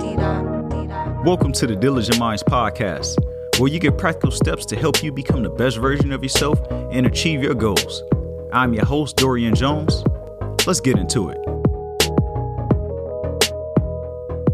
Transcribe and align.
Welcome 0.00 1.52
to 1.52 1.66
the 1.66 1.76
Diligent 1.78 2.18
Minds 2.18 2.42
podcast, 2.42 3.18
where 3.58 3.70
you 3.70 3.78
get 3.78 3.98
practical 3.98 4.30
steps 4.30 4.64
to 4.66 4.76
help 4.76 5.02
you 5.02 5.12
become 5.12 5.42
the 5.42 5.50
best 5.50 5.76
version 5.76 6.10
of 6.10 6.22
yourself 6.22 6.58
and 6.70 7.06
achieve 7.06 7.42
your 7.42 7.54
goals. 7.54 8.02
I'm 8.50 8.72
your 8.72 8.86
host, 8.86 9.16
Dorian 9.16 9.54
Jones. 9.54 10.02
Let's 10.66 10.80
get 10.80 10.96
into 10.96 11.28
it. 11.28 11.36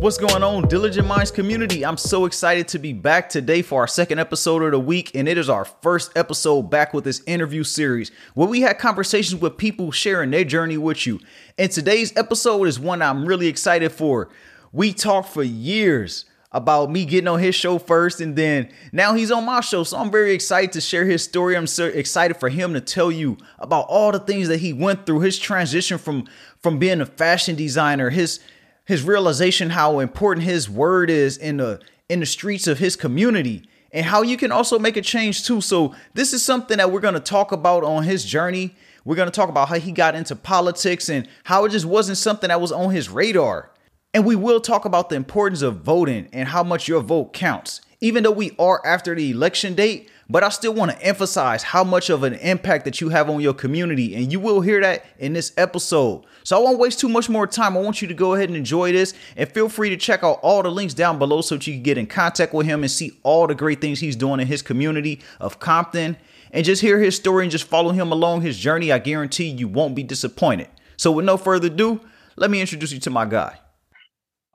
What's 0.01 0.19
going 0.19 0.43
on, 0.43 0.67
Diligent 0.69 1.07
Minds 1.07 1.31
community? 1.31 1.85
I'm 1.85 1.97
so 1.97 2.27
excited 2.27 2.67
to 2.69 2.79
be 2.81 2.93
back 2.93 3.29
today 3.29 3.63
for 3.63 3.81
our 3.81 3.87
second 3.87 4.19
episode 4.19 4.63
of 4.63 4.73
the 4.73 4.81
week, 4.81 5.13
and 5.15 5.29
it 5.29 5.39
is 5.39 5.49
our 5.49 5.65
first 5.65 6.11
episode 6.17 6.65
back 6.65 6.93
with 6.93 7.05
this 7.05 7.23
interview 7.27 7.63
series 7.63 8.11
where 8.35 8.49
we 8.49 8.63
had 8.63 8.79
conversations 8.79 9.41
with 9.41 9.57
people 9.57 9.93
sharing 9.93 10.33
their 10.33 10.45
journey 10.45 10.77
with 10.77 11.07
you. 11.07 11.21
And 11.57 11.71
today's 11.71 12.17
episode 12.17 12.65
is 12.65 12.81
one 12.81 13.01
I'm 13.01 13.25
really 13.25 13.47
excited 13.47 13.93
for. 13.93 14.29
We 14.77 14.93
talked 14.93 15.31
for 15.31 15.43
years 15.43 16.27
about 16.53 16.91
me 16.91 17.07
getting 17.07 17.29
on 17.29 17.39
his 17.39 17.55
show 17.55 17.79
first 17.79 18.21
and 18.21 18.37
then 18.37 18.69
now 18.93 19.15
he's 19.15 19.31
on 19.31 19.47
my 19.47 19.63
show. 19.63 19.83
So 19.85 19.97
i'm 19.97 20.11
very 20.11 20.35
excited 20.35 20.73
to 20.73 20.83
share 20.83 21.07
his 21.07 21.25
story. 21.25 21.57
I'm 21.57 21.67
so 21.67 21.87
excited 21.87 22.37
for 22.37 22.51
him 22.51 22.75
to 22.75 22.83
tell 22.83 23.11
you 23.11 23.39
about 23.59 23.87
all 23.89 24.13
the 24.13 24.19
things 24.19 24.49
that 24.49 24.59
he 24.59 24.75
went 24.75 25.07
through 25.07 25.21
his 25.21 25.39
transition 25.39 25.97
from 25.97 26.27
from 26.61 26.79
being 26.79 27.01
a 27.01 27.07
fashion 27.07 27.57
designer 27.57 28.11
his 28.11 28.39
his 28.85 29.03
realization 29.03 29.71
how 29.71 29.99
important 29.99 30.45
his 30.45 30.69
word 30.69 31.09
is 31.09 31.39
in 31.39 31.57
the 31.57 31.81
in 32.11 32.21
the 32.21 32.27
streets 32.27 32.67
of 32.67 32.79
his 32.79 32.97
community 32.97 33.67
and 33.93 34.05
how 34.05 34.21
you 34.21 34.37
can 34.37 34.53
also 34.53 34.79
make 34.79 34.99
a 34.99 35.03
change 35.03 35.47
too. 35.47 35.63
So 35.63 35.95
this 36.13 36.35
is 36.35 36.45
something 36.45 36.77
that 36.77 36.93
we're 36.93 37.01
going 37.01 37.15
to 37.15 37.21
talk 37.21 37.51
about 37.51 37.83
on 37.83 38.05
his 38.05 38.27
journey. 38.27 38.75
We're 39.07 39.17
going 39.17 39.31
to 39.31 39.35
talk 39.35 39.49
about 39.49 39.71
how 39.71 39.79
he 39.79 39.91
got 39.91 40.15
into 40.15 40.37
politics 40.37 41.09
and 41.09 41.27
how 41.45 41.65
it 41.65 41.71
just 41.71 41.87
wasn't 41.87 42.19
something 42.19 42.49
that 42.49 42.61
was 42.61 42.73
on 42.73 42.91
his 42.91 43.09
radar 43.09 43.71
and 44.17 44.25
we 44.25 44.35
will 44.35 44.63
talk 44.63 44.87
about 44.87 45.11
the 45.11 45.15
importance 45.15 45.61
of 45.61 45.83
voting 45.83 46.31
and 46.33 46.49
how 46.49 46.63
much 46.63 46.89
your 46.89 47.03
vote 47.03 47.35
counts. 47.35 47.83
Even 48.01 48.23
though 48.23 48.31
we 48.31 48.53
are 48.59 48.81
after 48.83 49.15
the 49.15 49.31
election 49.31 49.75
date, 49.75 50.09
but 50.27 50.43
I 50.43 50.49
still 50.49 50.73
want 50.73 50.91
to 50.91 51.03
emphasize 51.03 51.63
how 51.63 51.85
much 51.85 52.09
of 52.09 52.23
an 52.23 52.33
impact 52.37 52.87
that 52.87 52.99
you 53.03 53.11
have 53.11 53.29
on 53.29 53.43
your 53.43 53.53
community. 53.53 54.15
And 54.15 54.33
you 54.33 54.41
will 54.41 54.63
hear 54.63 54.81
that 54.81 55.05
in 55.19 55.35
this 55.35 55.53
episode. 55.59 56.25
So 56.45 56.57
I 56.57 56.63
won't 56.63 56.79
waste 56.79 56.99
too 56.99 57.11
much 57.11 57.29
more 57.29 57.47
time. 57.47 57.77
I 57.77 57.83
want 57.83 58.01
you 58.01 58.09
to 58.09 58.15
go 58.15 58.33
ahead 58.33 58.49
and 58.49 58.57
enjoy 58.57 58.91
this. 58.91 59.13
And 59.37 59.53
feel 59.53 59.69
free 59.69 59.91
to 59.91 59.99
check 59.99 60.25
out 60.25 60.41
all 60.43 60.63
the 60.63 60.71
links 60.71 60.95
down 60.95 61.19
below 61.19 61.43
so 61.43 61.57
that 61.57 61.67
you 61.67 61.75
can 61.75 61.83
get 61.83 61.99
in 61.99 62.07
contact 62.07 62.55
with 62.55 62.65
him 62.65 62.85
and 62.85 62.91
see 62.91 63.19
all 63.23 63.47
the 63.47 63.55
great 63.55 63.83
things 63.83 64.01
he's 64.01 64.17
doing 64.17 64.41
in 64.41 64.47
his 64.47 64.63
community 64.63 65.21
of 65.41 65.61
Compton. 65.61 66.17
And 66.53 66.65
just 66.65 66.81
hear 66.81 67.01
his 67.01 67.17
story 67.17 67.45
and 67.45 67.53
just 67.53 67.65
follow 67.65 67.91
him 67.91 68.11
along 68.11 68.41
his 68.41 68.57
journey. 68.57 68.93
I 68.93 68.99
guarantee 68.99 69.49
you 69.49 69.69
won't 69.69 69.95
be 69.95 70.03
disappointed. 70.03 70.69
So 70.97 71.13
with 71.13 71.27
no 71.27 71.37
further 71.37 71.67
ado, 71.67 72.01
let 72.37 72.51
me 72.51 72.63
introduce 72.63 72.93
you 72.93 73.01
to 73.01 73.11
my 73.11 73.27
guy. 73.27 73.59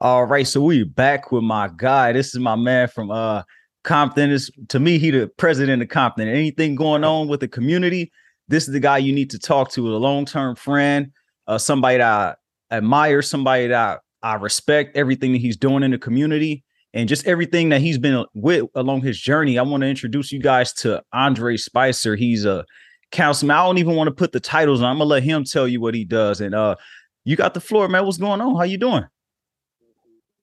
All 0.01 0.25
right, 0.25 0.47
so 0.47 0.59
we 0.63 0.83
back 0.83 1.31
with 1.31 1.43
my 1.43 1.69
guy. 1.77 2.11
This 2.11 2.33
is 2.33 2.39
my 2.39 2.55
man 2.55 2.87
from 2.87 3.11
uh 3.11 3.43
Compton. 3.83 4.31
Is 4.31 4.49
to 4.69 4.79
me, 4.79 4.97
he 4.97 5.11
the 5.11 5.27
president 5.37 5.83
of 5.83 5.89
Compton. 5.89 6.27
Anything 6.27 6.73
going 6.73 7.03
on 7.03 7.27
with 7.27 7.39
the 7.39 7.47
community, 7.47 8.11
this 8.47 8.67
is 8.67 8.73
the 8.73 8.79
guy 8.79 8.97
you 8.97 9.13
need 9.13 9.29
to 9.29 9.37
talk 9.37 9.69
to. 9.73 9.95
A 9.95 9.97
long-term 9.97 10.55
friend, 10.55 11.11
uh, 11.45 11.59
somebody 11.59 11.99
that 11.99 12.37
I 12.71 12.75
admire, 12.75 13.21
somebody 13.21 13.67
that 13.67 13.99
I 14.23 14.33
respect 14.37 14.97
everything 14.97 15.33
that 15.33 15.37
he's 15.37 15.55
doing 15.55 15.83
in 15.83 15.91
the 15.91 15.99
community 15.99 16.63
and 16.95 17.07
just 17.07 17.27
everything 17.27 17.69
that 17.69 17.81
he's 17.81 17.99
been 17.99 18.25
with 18.33 18.65
along 18.73 19.01
his 19.03 19.21
journey. 19.21 19.59
I 19.59 19.61
want 19.61 19.81
to 19.81 19.87
introduce 19.87 20.31
you 20.31 20.39
guys 20.39 20.73
to 20.81 21.03
Andre 21.13 21.57
Spicer. 21.57 22.15
He's 22.15 22.43
a 22.43 22.65
councilman. 23.11 23.55
I 23.55 23.67
don't 23.67 23.77
even 23.77 23.95
want 23.95 24.07
to 24.07 24.15
put 24.15 24.31
the 24.31 24.39
titles 24.39 24.81
on. 24.81 24.87
I'm 24.87 24.97
gonna 24.97 25.05
let 25.11 25.21
him 25.21 25.43
tell 25.43 25.67
you 25.67 25.79
what 25.79 25.93
he 25.93 26.05
does. 26.05 26.41
And 26.41 26.55
uh, 26.55 26.75
you 27.23 27.35
got 27.35 27.53
the 27.53 27.61
floor, 27.61 27.87
man. 27.87 28.03
What's 28.03 28.17
going 28.17 28.41
on? 28.41 28.55
How 28.55 28.63
you 28.63 28.79
doing? 28.79 29.05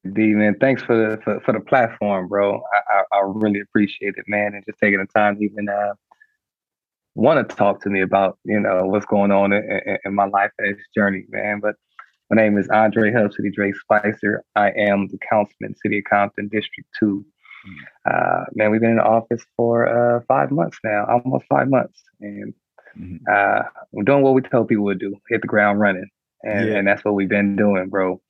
D 0.05 0.35
man, 0.35 0.57
thanks 0.61 0.83
for 0.83 0.97
the 0.97 1.23
for, 1.23 1.41
for 1.41 1.53
the 1.53 1.61
platform, 1.61 2.29
bro. 2.29 2.63
I, 2.73 2.99
I, 2.99 3.19
I 3.19 3.23
really 3.25 3.61
appreciate 3.61 4.15
it, 4.17 4.25
man, 4.29 4.55
and 4.55 4.65
just 4.65 4.79
taking 4.79 5.01
the 5.01 5.07
time 5.07 5.37
to 5.37 5.45
even 5.45 5.69
uh, 5.69 5.95
want 7.15 7.49
to 7.49 7.57
talk 7.57 7.83
to 7.83 7.91
me 7.91 8.01
about 8.01 8.39
you 8.45 8.61
know 8.61 8.87
what's 8.87 9.07
going 9.07 9.33
on 9.33 9.53
in, 9.53 9.63
in, 9.87 9.99
in 10.05 10.15
my 10.15 10.27
life 10.27 10.53
and 10.59 10.77
this 10.77 10.85
journey, 10.95 11.25
man. 11.31 11.61
But 11.61 11.75
my 12.31 12.37
name 12.37 12.57
is 12.59 12.69
Andre 12.69 13.13
Hub 13.13 13.33
City 13.33 13.51
Dre 13.51 13.73
Spicer. 13.73 14.45
I 14.55 14.71
am 14.71 15.09
the 15.09 15.19
councilman, 15.29 15.75
City 15.83 15.99
of 15.99 16.05
Compton, 16.05 16.49
District 16.49 16.89
Two. 16.99 17.25
Mm-hmm. 17.67 18.11
Uh, 18.11 18.45
man, 18.55 18.71
we've 18.71 18.81
been 18.81 18.91
in 18.91 18.97
the 18.97 19.05
office 19.05 19.45
for 19.57 19.89
uh, 19.89 20.21
five 20.29 20.53
months 20.53 20.79
now, 20.85 21.07
almost 21.07 21.47
five 21.49 21.69
months, 21.69 22.01
and 22.21 22.55
mm-hmm. 22.97 23.17
uh, 23.31 23.63
we're 23.91 24.05
doing 24.05 24.23
what 24.23 24.35
we 24.35 24.43
tell 24.43 24.65
people 24.65 24.89
to 24.89 24.95
do: 24.95 25.17
hit 25.29 25.43
the 25.43 25.49
ground 25.49 25.81
running, 25.81 26.09
and, 26.45 26.69
yeah. 26.69 26.77
and 26.77 26.87
that's 26.87 27.05
what 27.05 27.15
we've 27.15 27.29
been 27.29 27.57
doing, 27.57 27.89
bro. 27.89 28.21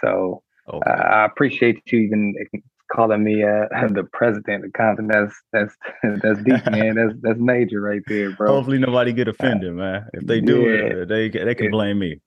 So 0.00 0.42
Uh, 0.66 0.78
I 0.88 1.24
appreciate 1.26 1.80
you 1.86 2.00
even 2.00 2.34
calling 2.94 3.24
me 3.24 3.42
uh, 3.42 3.66
the 3.88 4.08
president 4.12 4.64
of 4.64 4.72
Compton. 4.72 5.08
That's 5.08 5.34
that's 5.52 5.74
that's 6.22 6.42
deep, 6.42 6.64
man. 6.70 6.94
That's 6.94 7.14
that's 7.20 7.38
major 7.38 7.80
right 7.80 8.02
there, 8.06 8.30
bro. 8.32 8.54
Hopefully 8.54 8.78
nobody 8.78 9.12
get 9.12 9.28
uh, 9.28 9.32
offended, 9.32 9.74
man. 9.74 10.06
If 10.12 10.26
they 10.26 10.40
do, 10.40 10.62
yeah, 10.62 11.04
they 11.04 11.28
they 11.28 11.54
can 11.54 11.70
blame 11.70 11.98
me. 11.98 12.20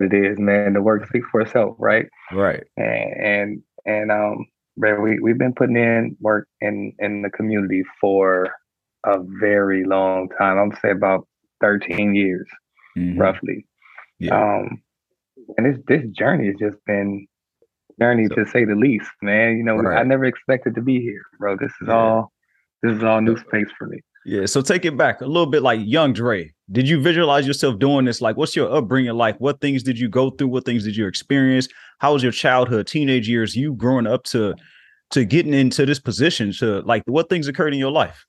It 0.00 0.12
is, 0.12 0.38
man. 0.38 0.72
The 0.72 0.82
work 0.82 1.06
speaks 1.06 1.26
for 1.30 1.42
itself, 1.42 1.76
right? 1.78 2.06
Right. 2.32 2.64
And 2.76 3.26
and, 3.26 3.62
and 3.86 4.12
um, 4.12 4.46
man, 4.76 5.02
we 5.02 5.20
we've 5.20 5.38
been 5.38 5.54
putting 5.54 5.76
in 5.76 6.16
work 6.20 6.48
in 6.60 6.92
in 6.98 7.22
the 7.22 7.30
community 7.30 7.84
for 8.00 8.48
a 9.06 9.18
very 9.40 9.84
long 9.84 10.28
time. 10.38 10.58
I'm 10.58 10.76
say 10.80 10.90
about 10.90 11.28
13 11.60 12.14
years, 12.14 12.48
mm-hmm. 12.96 13.20
roughly. 13.20 13.66
Yeah. 14.18 14.34
Um, 14.34 14.82
and 15.56 15.66
this 15.66 15.78
this 15.86 16.04
journey 16.16 16.46
has 16.46 16.56
just 16.58 16.76
been 16.86 17.26
journey 17.98 18.26
so, 18.28 18.36
to 18.36 18.46
say 18.50 18.64
the 18.64 18.74
least, 18.74 19.10
man. 19.22 19.56
You 19.56 19.64
know, 19.64 19.76
right. 19.76 19.98
I 19.98 20.02
never 20.02 20.24
expected 20.24 20.74
to 20.74 20.82
be 20.82 21.00
here, 21.00 21.22
bro. 21.38 21.56
This 21.56 21.72
is 21.80 21.88
yeah. 21.88 21.94
all 21.94 22.32
this 22.82 22.96
is 22.96 23.02
all 23.02 23.20
new 23.20 23.36
space 23.36 23.68
for 23.78 23.86
me. 23.86 24.00
Yeah. 24.26 24.46
So 24.46 24.62
take 24.62 24.84
it 24.84 24.96
back 24.96 25.20
a 25.20 25.26
little 25.26 25.46
bit 25.46 25.62
like 25.62 25.80
young 25.82 26.12
Dre. 26.12 26.52
Did 26.72 26.88
you 26.88 27.00
visualize 27.00 27.46
yourself 27.46 27.78
doing 27.78 28.06
this? 28.06 28.20
Like, 28.20 28.36
what's 28.36 28.56
your 28.56 28.74
upbringing 28.74 29.12
like? 29.12 29.38
What 29.38 29.60
things 29.60 29.82
did 29.82 29.98
you 29.98 30.08
go 30.08 30.30
through? 30.30 30.48
What 30.48 30.64
things 30.64 30.84
did 30.84 30.96
you 30.96 31.06
experience? 31.06 31.68
How 31.98 32.14
was 32.14 32.22
your 32.22 32.32
childhood, 32.32 32.86
teenage 32.86 33.28
years, 33.28 33.54
you 33.54 33.74
growing 33.74 34.06
up 34.06 34.24
to 34.24 34.54
to 35.10 35.24
getting 35.24 35.54
into 35.54 35.84
this 35.84 36.00
position? 36.00 36.52
To 36.54 36.80
like 36.80 37.02
what 37.06 37.28
things 37.28 37.48
occurred 37.48 37.74
in 37.74 37.78
your 37.78 37.92
life? 37.92 38.24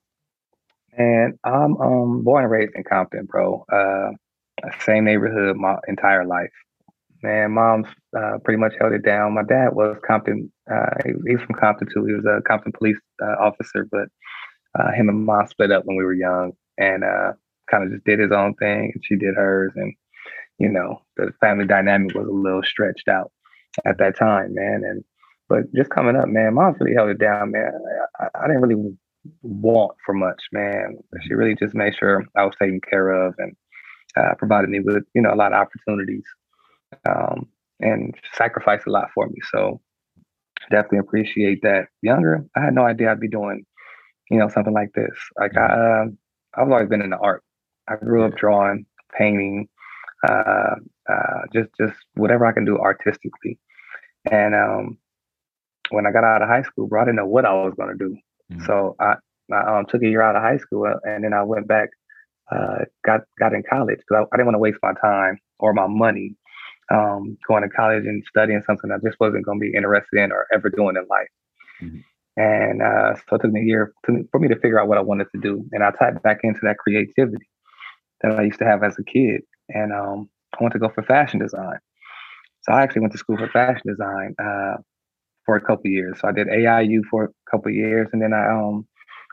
And 0.98 1.38
I'm 1.44 1.78
um 1.78 2.24
born 2.24 2.44
and 2.44 2.52
raised 2.52 2.74
in 2.76 2.84
Compton, 2.84 3.26
bro. 3.26 3.66
Uh 3.72 4.12
same 4.80 5.04
neighborhood 5.04 5.58
my 5.58 5.76
entire 5.88 6.26
life 6.26 6.50
man, 7.26 7.52
mom's 7.52 7.88
uh, 8.18 8.38
pretty 8.44 8.60
much 8.60 8.74
held 8.80 8.94
it 8.94 9.04
down. 9.04 9.34
My 9.34 9.44
dad 9.44 9.70
was 9.74 9.98
Compton. 10.08 10.52
Uh, 10.72 10.92
he, 11.04 11.34
was 11.34 11.42
from 11.46 11.56
Compton 11.56 11.88
too. 11.94 12.06
He 12.06 12.14
was 12.14 12.26
a 12.26 12.42
Compton 12.48 12.72
police 12.72 12.98
uh, 13.22 13.36
officer, 13.42 13.88
but 13.92 14.08
uh, 14.80 14.92
him 14.92 15.10
and 15.10 15.26
mom 15.26 15.48
split 15.48 15.72
up 15.72 15.84
when 15.86 15.98
we 15.98 16.04
were 16.04 16.14
young, 16.14 16.54
and 16.78 17.04
uh, 17.04 17.34
kind 17.70 17.84
of 17.84 17.92
just 17.92 18.06
did 18.06 18.20
his 18.20 18.32
own 18.32 18.54
thing, 18.56 18.92
and 18.94 19.04
she 19.04 19.16
did 19.16 19.36
hers, 19.36 19.74
and 19.76 19.94
you 20.60 20.70
know, 20.70 21.02
the 21.18 21.34
family 21.42 21.66
dynamic 21.66 22.16
was 22.16 22.28
a 22.28 22.32
little 22.32 22.64
stretched 22.64 23.08
out 23.10 23.32
at 23.86 23.98
that 23.98 24.18
time, 24.18 24.54
man. 24.54 24.84
And 24.86 25.04
but 25.50 25.74
just 25.74 25.90
coming 25.90 26.16
up, 26.16 26.30
man, 26.30 26.54
mom's 26.54 26.78
really 26.80 26.96
held 26.96 27.10
it 27.10 27.20
down, 27.20 27.52
man. 27.52 27.72
I, 28.20 28.28
I 28.36 28.48
didn't 28.48 28.62
really 28.62 28.98
want 29.42 29.98
for 30.06 30.14
much, 30.14 30.42
man. 30.52 30.98
She 31.24 31.34
really 31.34 31.56
just 31.56 31.74
made 31.74 31.96
sure 31.96 32.24
I 32.38 32.46
was 32.46 32.56
taken 32.62 32.80
care 32.82 33.10
of 33.10 33.36
and 33.40 33.56
uh, 34.16 34.36
provided 34.38 34.70
me 34.70 34.80
with, 34.80 35.04
you 35.14 35.22
know, 35.22 35.34
a 35.34 35.36
lot 35.36 35.52
of 35.52 35.60
opportunities 35.60 36.24
um, 37.08 37.48
and 37.80 38.16
sacrificed 38.34 38.88
a 38.88 38.92
lot 38.92 39.10
for 39.14 39.28
me. 39.28 39.38
So 39.52 39.82
definitely 40.72 41.00
appreciate 41.00 41.62
that. 41.64 41.88
Younger, 42.02 42.46
I 42.56 42.62
had 42.62 42.74
no 42.74 42.86
idea 42.86 43.12
I'd 43.12 43.20
be 43.20 43.28
doing, 43.28 43.66
you 44.30 44.40
know, 44.40 44.50
something 44.50 44.74
like 44.74 44.94
this. 44.94 45.16
Like 45.40 45.58
I, 45.58 45.66
uh, 45.66 46.06
I've 46.56 46.72
always 46.72 46.90
been 46.90 47.02
in 47.02 47.10
the 47.10 47.18
art. 47.18 47.44
I 47.88 47.96
grew 47.96 48.24
up 48.24 48.36
drawing, 48.36 48.86
painting, 49.18 49.68
uh, 50.28 50.76
uh, 51.10 51.42
just 51.54 51.70
just 51.80 51.96
whatever 52.16 52.46
I 52.46 52.52
can 52.52 52.66
do 52.66 52.78
artistically. 52.78 53.60
And 54.32 54.56
um, 54.56 54.98
when 55.92 56.08
I 56.08 56.12
got 56.12 56.24
out 56.24 56.42
of 56.42 56.48
high 56.48 56.64
school, 56.64 56.88
bro, 56.88 57.02
I 57.02 57.06
didn't 57.06 57.18
know 57.18 57.28
what 57.28 57.46
I 57.46 57.54
was 57.54 57.74
going 57.78 57.96
to 57.96 58.04
do. 58.04 58.18
Mm-hmm. 58.52 58.66
So 58.66 58.96
I, 59.00 59.16
I 59.54 59.80
um, 59.80 59.86
took 59.88 60.02
a 60.02 60.08
year 60.08 60.22
out 60.22 60.36
of 60.36 60.42
high 60.42 60.58
school, 60.58 60.86
uh, 60.86 60.98
and 61.04 61.24
then 61.24 61.34
I 61.34 61.44
went 61.44 61.68
back, 61.68 61.90
uh, 62.52 62.86
got 63.06 63.22
got 63.38 63.54
in 63.54 63.64
college 63.70 64.00
because 64.00 64.26
I, 64.32 64.36
I, 64.36 64.38
didn't 64.38 64.48
want 64.48 64.56
to 64.56 64.60
waste 64.60 64.80
my 64.82 64.94
time 64.94 65.38
or 65.60 65.74
my 65.74 65.88
money 65.88 66.36
um, 66.92 67.38
going 67.48 67.64
to 67.64 67.70
college 67.70 68.06
and 68.06 68.24
studying 68.28 68.62
something 68.66 68.92
I 68.92 68.98
just 69.06 69.20
wasn't 69.20 69.46
going 69.46 69.60
to 69.60 69.66
be 69.66 69.76
interested 69.76 70.20
in 70.20 70.32
or 70.32 70.48
ever 70.54 70.70
doing 70.70 70.96
in 70.96 71.06
life. 71.08 71.28
Mm-hmm. 71.82 72.00
And 72.38 72.82
uh, 72.82 73.16
so 73.16 73.38
it 73.38 73.42
took 73.42 73.52
me 73.52 73.62
a 73.62 73.64
year 73.64 73.94
to, 74.06 74.28
for 74.32 74.40
me 74.40 74.50
to 74.50 74.60
figure 74.60 74.80
out 74.80 74.88
what 74.88 74.98
I 74.98 75.02
wanted 75.02 75.28
to 75.34 75.42
do. 75.42 75.66
And 75.72 75.84
I 75.84 75.92
tapped 75.92 76.22
back 76.22 76.40
into 76.44 76.60
that 76.64 76.78
creativity 76.78 77.48
that 78.22 78.38
I 78.38 78.44
used 78.44 78.60
to 78.60 78.66
have 78.66 78.84
as 78.84 78.98
a 79.00 79.04
kid. 79.04 79.42
And 79.70 79.94
um, 79.94 80.30
I 80.54 80.64
wanted 80.64 80.74
to 80.74 80.80
go 80.80 80.90
for 80.94 81.04
fashion 81.04 81.40
design. 81.40 81.78
So 82.64 82.74
I 82.74 82.82
actually 82.82 83.02
went 83.02 83.14
to 83.14 83.20
school 83.20 83.38
for 83.38 83.48
fashion 83.50 83.84
design 83.86 84.36
uh, 84.40 84.78
for 85.46 85.56
a 85.56 85.62
couple 85.62 85.90
years. 85.92 86.20
So 86.20 86.28
I 86.28 86.32
did 86.32 86.48
AIU 86.48 87.02
for 87.10 87.26
a 87.26 87.52
couple 87.52 87.72
years, 87.72 88.10
and 88.12 88.22
then 88.22 88.34
I 88.34 88.50
um, 88.50 88.88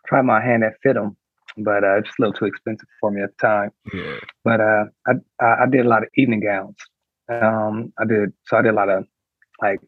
tried 0.06 0.22
my 0.22 0.40
hand 0.40 0.64
at 0.64 0.74
FIDM, 0.84 1.16
but 1.58 1.82
uh, 1.82 1.98
it's 1.98 2.08
just 2.08 2.18
a 2.18 2.22
little 2.22 2.34
too 2.34 2.44
expensive 2.44 2.88
for 3.00 3.10
me 3.10 3.22
at 3.22 3.30
the 3.38 3.46
time. 3.46 3.70
Yeah. 3.92 4.18
But 4.44 4.60
uh, 4.60 4.84
I, 5.06 5.62
I 5.62 5.66
did 5.70 5.86
a 5.86 5.88
lot 5.88 6.02
of 6.02 6.10
evening 6.14 6.40
gowns. 6.40 6.76
Um, 7.40 7.92
I 7.98 8.04
did 8.04 8.32
so 8.46 8.56
I 8.56 8.62
did 8.62 8.72
a 8.72 8.76
lot 8.76 8.88
of 8.88 9.04
like 9.60 9.80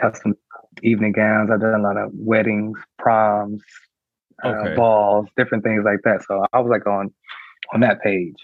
custom 0.00 0.34
evening 0.82 1.12
gowns. 1.12 1.50
I've 1.50 1.60
done 1.60 1.80
a 1.80 1.82
lot 1.82 1.96
of 1.96 2.10
weddings, 2.14 2.78
proms, 2.98 3.62
uh, 4.44 4.48
okay. 4.48 4.72
uh, 4.72 4.76
balls, 4.76 5.28
different 5.36 5.64
things 5.64 5.84
like 5.84 6.00
that. 6.04 6.22
So 6.26 6.44
I 6.52 6.60
was 6.60 6.70
like 6.70 6.86
on 6.86 7.12
on 7.72 7.80
that 7.80 8.02
page. 8.02 8.36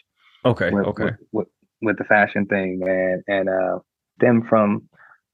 Okay. 0.45 0.71
With, 0.71 0.87
okay. 0.87 1.05
With, 1.05 1.15
with, 1.33 1.49
with, 1.83 1.99
the 1.99 2.05
fashion 2.05 2.47
thing, 2.47 2.83
and 2.87 3.23
and 3.27 3.49
uh, 3.49 3.79
them 4.19 4.43
from 4.49 4.89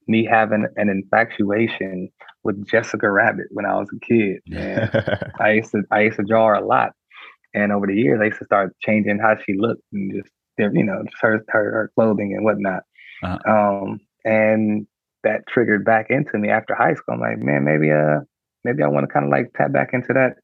me 0.07 0.25
having 0.25 0.67
an 0.75 0.89
infatuation 0.89 2.09
with 2.43 2.67
Jessica 2.67 3.09
Rabbit 3.09 3.47
when 3.51 3.65
I 3.65 3.75
was 3.75 3.89
a 3.95 3.99
kid. 4.05 4.41
And 4.55 5.31
I 5.39 5.53
used 5.53 5.71
to 5.71 5.83
I 5.91 6.01
used 6.01 6.17
to 6.17 6.23
draw 6.23 6.47
her 6.47 6.55
a 6.55 6.65
lot, 6.65 6.93
and 7.53 7.71
over 7.71 7.87
the 7.87 7.95
years 7.95 8.19
I 8.21 8.25
used 8.25 8.39
to 8.39 8.45
start 8.45 8.75
changing 8.81 9.19
how 9.19 9.35
she 9.45 9.53
looked 9.53 9.83
and 9.91 10.13
just 10.13 10.29
you 10.57 10.83
know 10.83 11.03
just 11.03 11.17
her 11.21 11.43
her, 11.49 11.71
her 11.71 11.91
clothing 11.95 12.33
and 12.33 12.43
whatnot. 12.43 12.83
Uh-huh. 13.23 13.51
Um, 13.51 13.99
and 14.23 14.87
that 15.23 15.47
triggered 15.47 15.83
back 15.85 16.07
into 16.09 16.37
me 16.37 16.49
after 16.49 16.75
high 16.75 16.93
school. 16.93 17.15
I'm 17.15 17.19
like, 17.19 17.39
man, 17.39 17.63
maybe 17.63 17.91
uh 17.91 18.21
maybe 18.63 18.83
I 18.83 18.87
want 18.87 19.07
to 19.07 19.13
kind 19.13 19.25
of 19.25 19.31
like 19.31 19.51
tap 19.55 19.71
back 19.71 19.89
into 19.93 20.13
that 20.13 20.37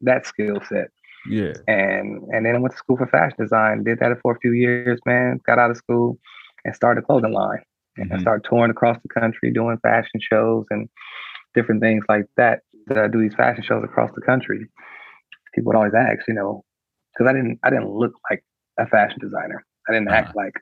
that 0.00 0.26
skill 0.26 0.60
set. 0.68 0.88
Yeah. 1.28 1.52
And 1.66 2.22
and 2.32 2.44
then 2.44 2.56
I 2.56 2.58
went 2.58 2.72
to 2.72 2.78
school 2.78 2.96
for 2.96 3.06
fashion 3.06 3.36
design, 3.38 3.84
did 3.84 3.98
that 4.00 4.16
for 4.22 4.32
a 4.32 4.38
few 4.40 4.52
years, 4.52 5.00
man, 5.06 5.40
got 5.46 5.58
out 5.58 5.70
of 5.70 5.76
school 5.76 6.18
and 6.64 6.74
started 6.74 7.02
a 7.02 7.06
clothing 7.06 7.32
line. 7.32 7.62
And 7.96 8.10
mm-hmm. 8.10 8.18
I 8.18 8.22
started 8.22 8.46
touring 8.48 8.70
across 8.70 8.98
the 9.02 9.20
country 9.20 9.52
doing 9.52 9.78
fashion 9.82 10.20
shows 10.20 10.66
and 10.70 10.88
different 11.54 11.80
things 11.80 12.04
like 12.08 12.26
that. 12.36 12.60
That 12.88 12.98
I 12.98 13.08
do 13.08 13.20
these 13.20 13.34
fashion 13.34 13.64
shows 13.64 13.82
across 13.82 14.10
the 14.14 14.20
country. 14.20 14.66
People 15.54 15.68
would 15.68 15.76
always 15.76 15.94
ask, 15.94 16.28
you 16.28 16.34
know, 16.34 16.62
because 17.12 17.30
I 17.30 17.32
didn't 17.32 17.58
I 17.62 17.70
didn't 17.70 17.88
look 17.88 18.12
like 18.30 18.44
a 18.78 18.86
fashion 18.86 19.18
designer. 19.20 19.64
I 19.88 19.92
didn't 19.92 20.08
uh-huh. 20.08 20.16
act 20.16 20.36
like 20.36 20.54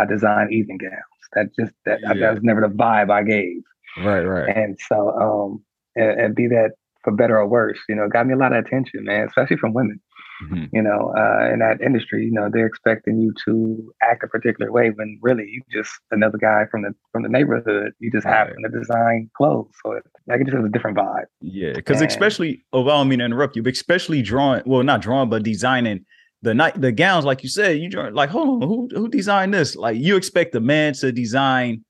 I 0.00 0.06
designed 0.06 0.52
evening 0.52 0.78
gowns. 0.78 0.94
That 1.34 1.54
just 1.58 1.72
that, 1.84 2.00
yeah. 2.02 2.14
that 2.14 2.34
was 2.34 2.42
never 2.42 2.60
the 2.60 2.68
vibe 2.68 3.10
I 3.10 3.22
gave. 3.22 3.62
Right, 3.98 4.22
right. 4.22 4.56
And 4.56 4.78
so 4.88 5.10
um 5.20 5.64
and, 5.94 6.20
and 6.20 6.34
be 6.34 6.46
that 6.48 6.72
for 7.02 7.12
better 7.12 7.38
or 7.38 7.46
worse, 7.46 7.78
you 7.88 7.94
know, 7.94 8.08
got 8.08 8.26
me 8.26 8.34
a 8.34 8.36
lot 8.36 8.52
of 8.52 8.64
attention, 8.64 9.04
man, 9.04 9.26
especially 9.26 9.56
from 9.56 9.72
women. 9.72 10.00
Mm-hmm. 10.44 10.64
You 10.72 10.82
know, 10.82 11.12
uh, 11.16 11.52
in 11.52 11.58
that 11.58 11.82
industry, 11.84 12.24
you 12.24 12.32
know, 12.32 12.48
they're 12.50 12.66
expecting 12.66 13.20
you 13.20 13.34
to 13.44 13.92
act 14.02 14.24
a 14.24 14.26
particular 14.26 14.72
way 14.72 14.88
when 14.88 15.18
really 15.20 15.44
you 15.44 15.60
just 15.70 15.92
another 16.10 16.38
guy 16.38 16.64
from 16.70 16.82
the 16.82 16.94
from 17.12 17.22
the 17.22 17.28
neighborhood. 17.28 17.92
You 17.98 18.10
just 18.10 18.24
right. 18.24 18.34
happen 18.34 18.62
to 18.62 18.70
design 18.70 19.30
clothes, 19.36 19.74
so 19.82 20.00
like 20.26 20.40
it 20.40 20.44
just 20.44 20.56
has 20.56 20.64
a 20.64 20.70
different 20.70 20.96
vibe. 20.96 21.26
Yeah, 21.42 21.72
because 21.74 22.00
especially, 22.00 22.64
oh, 22.72 22.84
I 22.84 22.88
don't 22.88 23.08
mean 23.08 23.18
to 23.18 23.26
interrupt 23.26 23.54
you, 23.54 23.62
but 23.62 23.74
especially 23.74 24.22
drawing, 24.22 24.62
well, 24.64 24.82
not 24.82 25.02
drawing, 25.02 25.28
but 25.28 25.42
designing 25.42 26.06
the 26.42 26.54
night 26.54 26.80
the 26.80 26.92
gowns, 26.92 27.24
like 27.24 27.42
you 27.42 27.48
said, 27.48 27.78
you 27.78 27.90
like, 28.12 28.30
hold 28.30 28.62
on, 28.62 28.68
who 28.68 28.88
who 28.94 29.08
designed 29.08 29.52
this? 29.52 29.76
Like 29.76 29.98
you 29.98 30.16
expect 30.16 30.52
the 30.52 30.60
man 30.60 30.94
to 30.94 31.12
design 31.12 31.84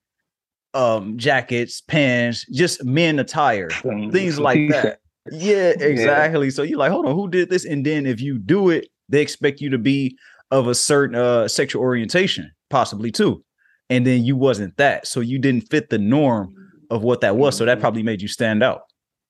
um 0.75 1.17
jackets, 1.19 1.81
pants, 1.81 2.47
just 2.53 2.85
men 2.85 3.19
attire, 3.19 3.71
things 3.71 4.39
like 4.39 4.71
that. 4.71 4.99
Yeah, 5.31 5.75
exactly. 5.79 6.47
Yeah. 6.47 6.51
So 6.51 6.63
you're 6.63 6.79
like, 6.79 6.91
hold 6.91 7.05
on, 7.05 7.15
who 7.15 7.29
did 7.29 7.51
this? 7.51 7.67
And 7.67 7.85
then 7.85 8.07
if 8.07 8.23
you 8.23 8.39
do 8.39 8.71
it, 8.71 8.89
they 9.11 9.21
expect 9.21 9.61
you 9.61 9.69
to 9.69 9.77
be 9.77 10.17
of 10.51 10.67
a 10.67 10.75
certain 10.75 11.15
uh 11.15 11.47
sexual 11.47 11.83
orientation, 11.83 12.51
possibly 12.71 13.13
too. 13.13 13.45
And 13.91 14.07
then 14.07 14.25
you 14.25 14.35
wasn't 14.35 14.77
that. 14.79 15.07
So 15.07 15.21
you 15.21 15.39
didn't 15.39 15.69
fit 15.71 15.91
the 15.91 15.99
norm 15.99 16.55
of 16.91 17.03
what 17.03 17.21
that 17.21 17.37
was. 17.37 17.57
So 17.57 17.65
that 17.65 17.75
mm-hmm. 17.75 17.81
probably 17.83 18.03
made 18.03 18.23
you 18.23 18.29
stand 18.29 18.63
out. 18.63 18.83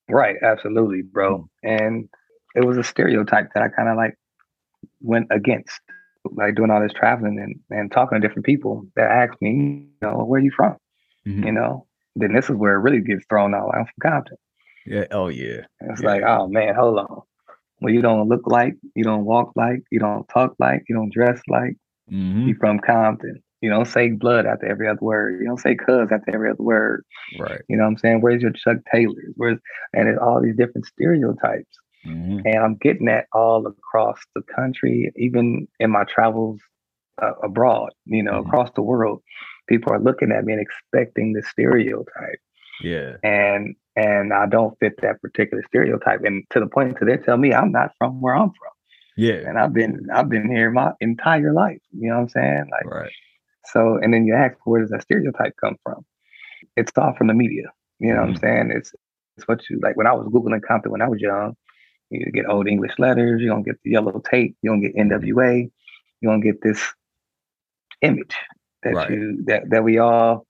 Right, 0.08 0.36
absolutely, 0.42 1.02
bro. 1.02 1.48
Mm. 1.64 1.80
And 1.80 2.08
it 2.54 2.64
was 2.64 2.76
a 2.76 2.84
stereotype 2.84 3.48
that 3.54 3.62
I 3.62 3.68
kind 3.68 3.88
of 3.88 3.96
like 3.96 4.16
went 5.00 5.26
against, 5.30 5.80
like 6.24 6.54
doing 6.54 6.70
all 6.70 6.80
this 6.80 6.92
traveling 6.92 7.38
and, 7.38 7.78
and 7.78 7.90
talking 7.90 8.20
to 8.20 8.26
different 8.26 8.46
people 8.46 8.86
that 8.96 9.10
asked 9.10 9.40
me, 9.40 9.86
you 10.00 10.08
know, 10.08 10.24
where 10.24 10.40
are 10.40 10.44
you 10.44 10.50
from? 10.50 10.76
Mm-hmm. 11.26 11.44
You 11.44 11.52
know, 11.52 11.86
then 12.16 12.32
this 12.32 12.50
is 12.50 12.56
where 12.56 12.74
it 12.74 12.80
really 12.80 13.00
gets 13.00 13.24
thrown 13.28 13.54
out. 13.54 13.72
I'm 13.74 13.84
from 13.84 14.10
Compton. 14.10 14.36
Yeah. 14.86 15.04
Oh 15.10 15.28
yeah. 15.28 15.62
it's 15.80 16.02
yeah. 16.02 16.08
like, 16.08 16.22
oh 16.22 16.48
man, 16.48 16.74
hold 16.74 16.98
on. 16.98 17.22
Well, 17.80 17.94
you 17.94 18.02
don't 18.02 18.28
look 18.28 18.42
like, 18.46 18.74
you 18.94 19.04
don't 19.04 19.24
walk 19.24 19.52
like, 19.56 19.82
you 19.90 19.98
don't 19.98 20.26
talk 20.28 20.54
like, 20.58 20.84
you 20.88 20.94
don't 20.94 21.12
dress 21.12 21.40
like. 21.48 21.76
Mm-hmm. 22.10 22.48
You 22.48 22.54
from 22.56 22.80
Compton. 22.80 23.42
You 23.62 23.70
don't 23.70 23.86
say 23.86 24.10
blood 24.10 24.46
after 24.46 24.66
every 24.66 24.88
other 24.88 25.00
word. 25.00 25.38
You 25.40 25.46
don't 25.46 25.60
say 25.60 25.74
cuz 25.74 26.10
after 26.10 26.34
every 26.34 26.50
other 26.50 26.62
word. 26.62 27.04
Right. 27.38 27.60
You 27.68 27.76
know 27.76 27.84
what 27.84 27.90
I'm 27.90 27.98
saying? 27.98 28.20
Where's 28.20 28.42
your 28.42 28.52
Chuck 28.52 28.78
Taylors? 28.90 29.32
Where's 29.36 29.58
and 29.92 30.08
it's 30.08 30.18
all 30.18 30.40
these 30.40 30.56
different 30.56 30.86
stereotypes. 30.86 31.78
Mm-hmm. 32.06 32.40
And 32.46 32.58
I'm 32.58 32.76
getting 32.76 33.06
that 33.06 33.26
all 33.32 33.66
across 33.66 34.18
the 34.34 34.42
country, 34.42 35.12
even 35.16 35.68
in 35.78 35.90
my 35.90 36.04
travels 36.04 36.60
uh, 37.20 37.32
abroad, 37.42 37.90
you 38.06 38.22
know, 38.22 38.32
mm-hmm. 38.32 38.48
across 38.48 38.70
the 38.74 38.82
world. 38.82 39.22
People 39.68 39.92
are 39.92 40.00
looking 40.00 40.32
at 40.32 40.44
me 40.44 40.54
and 40.54 40.62
expecting 40.62 41.32
the 41.32 41.42
stereotype. 41.42 42.40
Yeah. 42.82 43.16
And 43.22 43.76
and 43.96 44.32
I 44.32 44.46
don't 44.46 44.78
fit 44.78 45.00
that 45.02 45.20
particular 45.20 45.62
stereotype. 45.66 46.20
And 46.24 46.44
to 46.50 46.60
the 46.60 46.66
point 46.66 46.96
to 46.98 47.04
they 47.04 47.18
tell 47.18 47.36
me 47.36 47.52
I'm 47.52 47.72
not 47.72 47.92
from 47.98 48.20
where 48.20 48.34
I'm 48.34 48.48
from. 48.48 48.72
Yeah. 49.16 49.42
And 49.46 49.58
I've 49.58 49.72
been 49.72 50.06
I've 50.12 50.28
been 50.28 50.50
here 50.50 50.70
my 50.70 50.92
entire 51.00 51.52
life. 51.52 51.80
You 51.92 52.08
know 52.08 52.16
what 52.16 52.22
I'm 52.22 52.28
saying? 52.30 52.64
Like 52.70 52.92
right. 52.92 53.12
So 53.66 53.98
and 54.02 54.12
then 54.12 54.26
you 54.26 54.34
ask 54.34 54.56
where 54.64 54.80
does 54.80 54.90
that 54.90 55.02
stereotype 55.02 55.54
come 55.60 55.76
from? 55.84 56.04
It's 56.76 56.92
all 56.96 57.14
from 57.16 57.26
the 57.26 57.34
media. 57.34 57.64
You 57.98 58.14
know 58.14 58.20
mm-hmm. 58.20 58.20
what 58.20 58.28
I'm 58.28 58.34
mm-hmm. 58.34 58.46
saying? 58.46 58.72
It's 58.74 58.94
it's 59.36 59.46
what 59.46 59.60
you 59.68 59.78
like 59.82 59.96
when 59.96 60.06
I 60.06 60.12
was 60.12 60.26
Googling 60.28 60.62
Compton 60.66 60.90
when 60.90 61.02
I 61.02 61.08
was 61.08 61.20
young, 61.20 61.54
you 62.10 62.32
get 62.32 62.48
old 62.48 62.68
English 62.68 62.92
letters, 62.98 63.40
you're 63.40 63.52
gonna 63.52 63.64
get 63.64 63.80
the 63.82 63.90
yellow 63.90 64.20
tape, 64.30 64.56
you're 64.62 64.74
gonna 64.74 64.88
get 64.88 64.96
NWA, 64.96 65.70
you're 66.20 66.32
gonna 66.32 66.42
get 66.42 66.62
this 66.62 66.82
image 68.02 68.34
that 68.82 68.94
right. 68.94 69.10
you 69.10 69.42
that, 69.46 69.70
that 69.70 69.84
we 69.84 69.98
all 69.98 70.46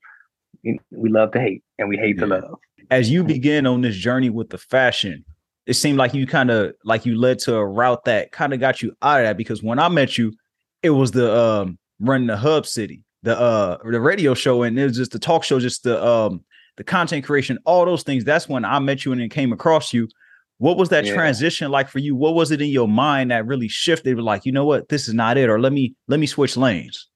we 0.62 1.08
love 1.08 1.32
to 1.32 1.40
hate 1.40 1.62
and 1.78 1.88
we 1.88 1.96
hate 1.96 2.16
yeah. 2.16 2.20
to 2.20 2.26
love. 2.26 2.58
As 2.90 3.10
you 3.10 3.24
begin 3.24 3.66
on 3.66 3.82
this 3.82 3.96
journey 3.96 4.30
with 4.30 4.50
the 4.50 4.58
fashion, 4.58 5.24
it 5.66 5.74
seemed 5.74 5.98
like 5.98 6.14
you 6.14 6.26
kind 6.26 6.50
of 6.50 6.74
like 6.84 7.06
you 7.06 7.18
led 7.18 7.38
to 7.40 7.54
a 7.54 7.66
route 7.66 8.04
that 8.04 8.32
kind 8.32 8.52
of 8.52 8.60
got 8.60 8.82
you 8.82 8.94
out 9.02 9.20
of 9.20 9.26
that 9.26 9.36
because 9.36 9.62
when 9.62 9.78
I 9.78 9.88
met 9.88 10.18
you, 10.18 10.32
it 10.82 10.90
was 10.90 11.12
the 11.12 11.34
um 11.34 11.78
running 12.00 12.26
the 12.26 12.36
hub 12.36 12.66
city, 12.66 13.04
the 13.22 13.38
uh 13.38 13.78
the 13.84 14.00
radio 14.00 14.34
show, 14.34 14.62
and 14.62 14.78
it 14.78 14.84
was 14.84 14.96
just 14.96 15.12
the 15.12 15.18
talk 15.18 15.44
show, 15.44 15.60
just 15.60 15.82
the 15.82 16.04
um 16.04 16.44
the 16.76 16.84
content 16.84 17.24
creation, 17.24 17.58
all 17.64 17.84
those 17.84 18.02
things. 18.02 18.24
That's 18.24 18.48
when 18.48 18.64
I 18.64 18.78
met 18.78 19.04
you 19.04 19.12
and 19.12 19.20
it 19.20 19.30
came 19.30 19.52
across 19.52 19.92
you. 19.92 20.08
What 20.60 20.76
was 20.76 20.90
that 20.90 21.06
yeah. 21.06 21.14
transition 21.14 21.70
like 21.70 21.88
for 21.88 22.00
you? 22.00 22.14
What 22.14 22.34
was 22.34 22.50
it 22.50 22.60
in 22.60 22.68
your 22.68 22.86
mind 22.86 23.30
that 23.30 23.46
really 23.46 23.66
shifted? 23.66 24.18
Like, 24.18 24.44
you 24.44 24.52
know 24.52 24.66
what, 24.66 24.90
this 24.90 25.08
is 25.08 25.14
not 25.14 25.38
it, 25.38 25.48
or 25.48 25.58
let 25.58 25.72
me 25.72 25.94
let 26.06 26.20
me 26.20 26.26
switch 26.26 26.54
lanes. 26.54 27.08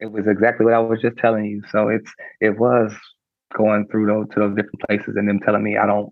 It 0.00 0.12
was 0.12 0.26
exactly 0.26 0.64
what 0.64 0.74
I 0.74 0.78
was 0.78 1.02
just 1.02 1.18
telling 1.18 1.44
you. 1.44 1.62
So 1.70 1.88
it's 1.88 2.10
it 2.40 2.58
was 2.58 2.94
going 3.54 3.86
through 3.88 4.06
those 4.06 4.28
to 4.32 4.40
those 4.40 4.56
different 4.56 4.80
places 4.88 5.14
and 5.14 5.28
them 5.28 5.40
telling 5.40 5.62
me 5.62 5.76
I 5.76 5.84
don't 5.84 6.10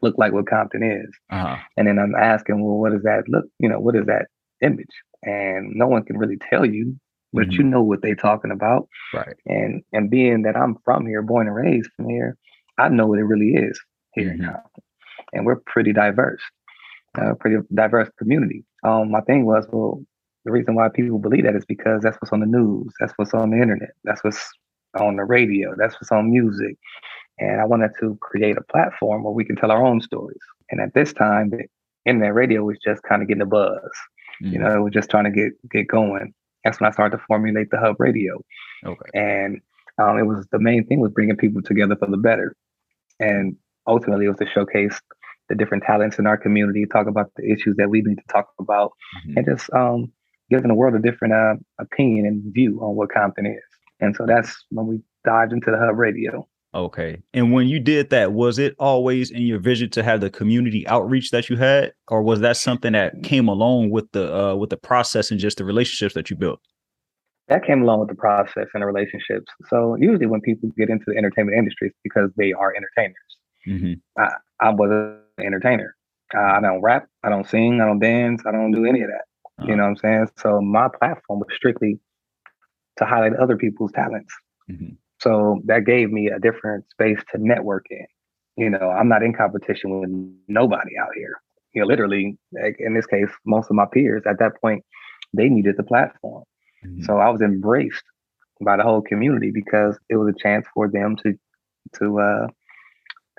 look 0.00 0.14
like 0.16 0.32
what 0.32 0.48
Compton 0.48 0.82
is. 0.82 1.14
Uh-huh. 1.30 1.56
And 1.76 1.88
then 1.88 1.98
I'm 1.98 2.14
asking, 2.14 2.64
well, 2.64 2.78
what 2.78 2.92
does 2.92 3.02
that 3.02 3.24
look? 3.28 3.44
You 3.58 3.68
know, 3.68 3.78
what 3.78 3.94
is 3.94 4.06
that 4.06 4.28
image? 4.62 4.86
And 5.24 5.74
no 5.74 5.86
one 5.86 6.04
can 6.04 6.16
really 6.16 6.38
tell 6.48 6.64
you, 6.64 6.98
but 7.34 7.48
mm-hmm. 7.48 7.52
you 7.52 7.62
know 7.64 7.82
what 7.82 8.00
they're 8.00 8.14
talking 8.14 8.50
about. 8.50 8.88
Right. 9.12 9.36
And 9.44 9.82
and 9.92 10.08
being 10.08 10.40
that 10.44 10.56
I'm 10.56 10.76
from 10.86 11.04
here, 11.04 11.20
born 11.20 11.48
and 11.48 11.54
raised 11.54 11.90
from 11.98 12.08
here, 12.08 12.38
I 12.78 12.88
know 12.88 13.08
what 13.08 13.18
it 13.18 13.24
really 13.24 13.50
is 13.62 13.78
here 14.14 14.30
mm-hmm. 14.30 14.42
in 14.42 14.48
Compton. 14.48 14.83
And 15.34 15.44
we're 15.44 15.60
pretty 15.66 15.92
diverse, 15.92 16.40
uh, 17.20 17.34
pretty 17.34 17.56
diverse 17.74 18.08
community. 18.18 18.64
Um, 18.84 19.10
my 19.10 19.20
thing 19.20 19.44
was, 19.44 19.66
well, 19.70 20.02
the 20.44 20.52
reason 20.52 20.74
why 20.74 20.88
people 20.88 21.18
believe 21.18 21.44
that 21.44 21.56
is 21.56 21.64
because 21.64 22.02
that's 22.02 22.16
what's 22.20 22.32
on 22.32 22.40
the 22.40 22.46
news, 22.46 22.92
that's 23.00 23.12
what's 23.16 23.34
on 23.34 23.50
the 23.50 23.60
internet, 23.60 23.90
that's 24.04 24.22
what's 24.22 24.46
on 24.98 25.16
the 25.16 25.24
radio, 25.24 25.74
that's 25.76 25.94
what's 25.94 26.12
on 26.12 26.30
music. 26.30 26.76
And 27.38 27.60
I 27.60 27.64
wanted 27.64 27.90
to 28.00 28.16
create 28.20 28.56
a 28.56 28.72
platform 28.72 29.24
where 29.24 29.32
we 29.32 29.44
can 29.44 29.56
tell 29.56 29.72
our 29.72 29.84
own 29.84 30.00
stories. 30.00 30.38
And 30.70 30.80
at 30.80 30.94
this 30.94 31.12
time, 31.12 31.50
the 31.50 31.64
internet 32.04 32.34
radio 32.34 32.62
was 32.62 32.78
just 32.84 33.02
kind 33.02 33.22
of 33.22 33.28
getting 33.28 33.42
a 33.42 33.46
buzz. 33.46 33.80
Mm-hmm. 34.42 34.52
You 34.52 34.58
know, 34.60 34.76
it 34.76 34.80
was 34.80 34.92
just 34.92 35.10
trying 35.10 35.24
to 35.24 35.30
get 35.30 35.52
get 35.70 35.88
going. 35.88 36.32
That's 36.64 36.80
when 36.80 36.88
I 36.88 36.92
started 36.92 37.16
to 37.16 37.24
formulate 37.26 37.70
the 37.70 37.78
Hub 37.78 37.96
Radio. 37.98 38.40
Okay. 38.84 39.10
And 39.14 39.60
um, 39.98 40.18
it 40.18 40.26
was 40.26 40.46
the 40.50 40.58
main 40.58 40.86
thing 40.86 41.00
was 41.00 41.12
bringing 41.12 41.36
people 41.36 41.62
together 41.62 41.96
for 41.96 42.08
the 42.08 42.16
better. 42.16 42.54
And 43.20 43.56
ultimately, 43.86 44.26
it 44.26 44.28
was 44.28 44.38
to 44.38 44.46
showcase 44.46 44.98
the 45.48 45.54
different 45.54 45.84
talents 45.84 46.18
in 46.18 46.26
our 46.26 46.36
community, 46.36 46.86
talk 46.86 47.06
about 47.06 47.30
the 47.36 47.44
issues 47.50 47.76
that 47.76 47.90
we 47.90 48.02
need 48.02 48.16
to 48.16 48.32
talk 48.32 48.48
about, 48.58 48.92
mm-hmm. 49.18 49.38
and 49.38 49.46
just 49.46 49.72
um, 49.72 50.12
giving 50.50 50.68
the 50.68 50.74
world 50.74 50.94
a 50.94 50.98
different 50.98 51.34
uh, 51.34 51.54
opinion 51.78 52.26
and 52.26 52.54
view 52.54 52.78
on 52.80 52.96
what 52.96 53.12
Compton 53.12 53.46
is. 53.46 53.62
And 54.00 54.14
so 54.16 54.26
that's 54.26 54.64
when 54.70 54.86
we 54.86 55.00
dived 55.24 55.52
into 55.52 55.70
the 55.70 55.78
hub 55.78 55.98
radio. 55.98 56.46
Okay. 56.74 57.22
And 57.32 57.52
when 57.52 57.68
you 57.68 57.78
did 57.78 58.10
that, 58.10 58.32
was 58.32 58.58
it 58.58 58.74
always 58.80 59.30
in 59.30 59.42
your 59.42 59.60
vision 59.60 59.90
to 59.90 60.02
have 60.02 60.20
the 60.20 60.28
community 60.28 60.86
outreach 60.88 61.30
that 61.30 61.48
you 61.48 61.56
had, 61.56 61.92
or 62.08 62.20
was 62.20 62.40
that 62.40 62.56
something 62.56 62.92
that 62.92 63.22
came 63.22 63.46
along 63.46 63.90
with 63.90 64.10
the 64.10 64.34
uh, 64.34 64.54
with 64.56 64.70
the 64.70 64.76
process 64.76 65.30
and 65.30 65.38
just 65.38 65.58
the 65.58 65.64
relationships 65.64 66.14
that 66.14 66.30
you 66.30 66.36
built? 66.36 66.60
That 67.46 67.64
came 67.64 67.82
along 67.82 68.00
with 68.00 68.08
the 68.08 68.16
process 68.16 68.66
and 68.74 68.82
the 68.82 68.86
relationships. 68.86 69.46
So 69.68 69.96
usually 70.00 70.26
when 70.26 70.40
people 70.40 70.70
get 70.76 70.90
into 70.90 71.04
the 71.06 71.16
entertainment 71.16 71.56
industry, 71.56 71.88
it's 71.88 71.98
because 72.02 72.30
they 72.36 72.52
are 72.52 72.74
entertainers. 72.74 73.14
Mm-hmm. 73.68 74.20
I, 74.20 74.30
I 74.60 74.70
was 74.70 74.90
an 74.90 75.20
entertainer. 75.38 75.96
Uh, 76.34 76.40
I 76.40 76.60
don't 76.60 76.82
rap. 76.82 77.06
I 77.22 77.28
don't 77.28 77.48
sing. 77.48 77.80
I 77.80 77.86
don't 77.86 77.98
dance. 77.98 78.42
I 78.46 78.52
don't 78.52 78.72
do 78.72 78.84
any 78.84 79.02
of 79.02 79.08
that. 79.08 79.24
Uh-huh. 79.58 79.66
You 79.68 79.76
know 79.76 79.84
what 79.84 79.90
I'm 79.90 79.96
saying? 79.96 80.28
So 80.38 80.60
my 80.60 80.88
platform 80.88 81.40
was 81.40 81.48
strictly 81.54 82.00
to 82.98 83.04
highlight 83.04 83.34
other 83.36 83.56
people's 83.56 83.92
talents. 83.92 84.34
Mm-hmm. 84.70 84.94
So 85.20 85.60
that 85.66 85.84
gave 85.84 86.10
me 86.10 86.28
a 86.28 86.38
different 86.38 86.84
space 86.90 87.20
to 87.32 87.38
network 87.38 87.86
in. 87.90 88.06
You 88.56 88.70
know, 88.70 88.90
I'm 88.90 89.08
not 89.08 89.22
in 89.22 89.32
competition 89.32 90.00
with 90.00 90.10
nobody 90.48 90.98
out 91.00 91.10
here. 91.14 91.40
You 91.72 91.82
know, 91.82 91.88
literally, 91.88 92.38
like 92.52 92.76
in 92.78 92.94
this 92.94 93.06
case, 93.06 93.30
most 93.44 93.70
of 93.70 93.76
my 93.76 93.86
peers 93.92 94.22
at 94.26 94.38
that 94.38 94.60
point, 94.60 94.84
they 95.32 95.48
needed 95.48 95.76
the 95.76 95.82
platform. 95.82 96.44
Mm-hmm. 96.84 97.02
So 97.02 97.18
I 97.18 97.30
was 97.30 97.40
embraced 97.40 98.04
by 98.60 98.76
the 98.76 98.84
whole 98.84 99.02
community 99.02 99.50
because 99.52 99.98
it 100.08 100.16
was 100.16 100.32
a 100.32 100.38
chance 100.42 100.66
for 100.72 100.88
them 100.88 101.16
to 101.24 101.34
to 101.98 102.20
uh, 102.20 102.46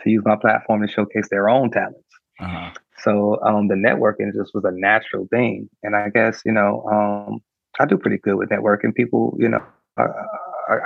to 0.03 0.09
use 0.09 0.23
my 0.25 0.35
platform 0.35 0.81
to 0.81 0.91
showcase 0.91 1.27
their 1.29 1.49
own 1.49 1.71
talents. 1.71 1.99
Uh-huh. 2.39 2.71
So 2.99 3.39
um, 3.43 3.67
the 3.67 3.75
networking 3.75 4.33
just 4.33 4.53
was 4.53 4.63
a 4.65 4.71
natural 4.71 5.27
thing, 5.31 5.69
and 5.83 5.95
I 5.95 6.09
guess 6.09 6.41
you 6.45 6.51
know 6.51 6.83
um, 6.91 7.39
I 7.79 7.85
do 7.85 7.97
pretty 7.97 8.17
good 8.17 8.35
with 8.35 8.49
networking. 8.49 8.93
People, 8.93 9.35
you 9.39 9.49
know, 9.49 9.63
I, 9.97 10.05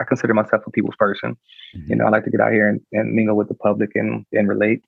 I 0.02 0.04
consider 0.08 0.34
myself 0.34 0.64
a 0.66 0.72
people's 0.72 0.96
person. 0.98 1.38
Mm-hmm. 1.76 1.90
You 1.90 1.96
know, 1.96 2.06
I 2.06 2.10
like 2.10 2.26
to 2.26 2.30
get 2.30 2.42
out 2.42 2.52
here 2.52 2.68
and, 2.68 2.82
and 2.92 3.14
mingle 3.14 3.36
with 3.36 3.48
the 3.48 3.56
public 3.56 3.92
and 3.96 4.26
and 4.32 4.48
relate. 4.48 4.84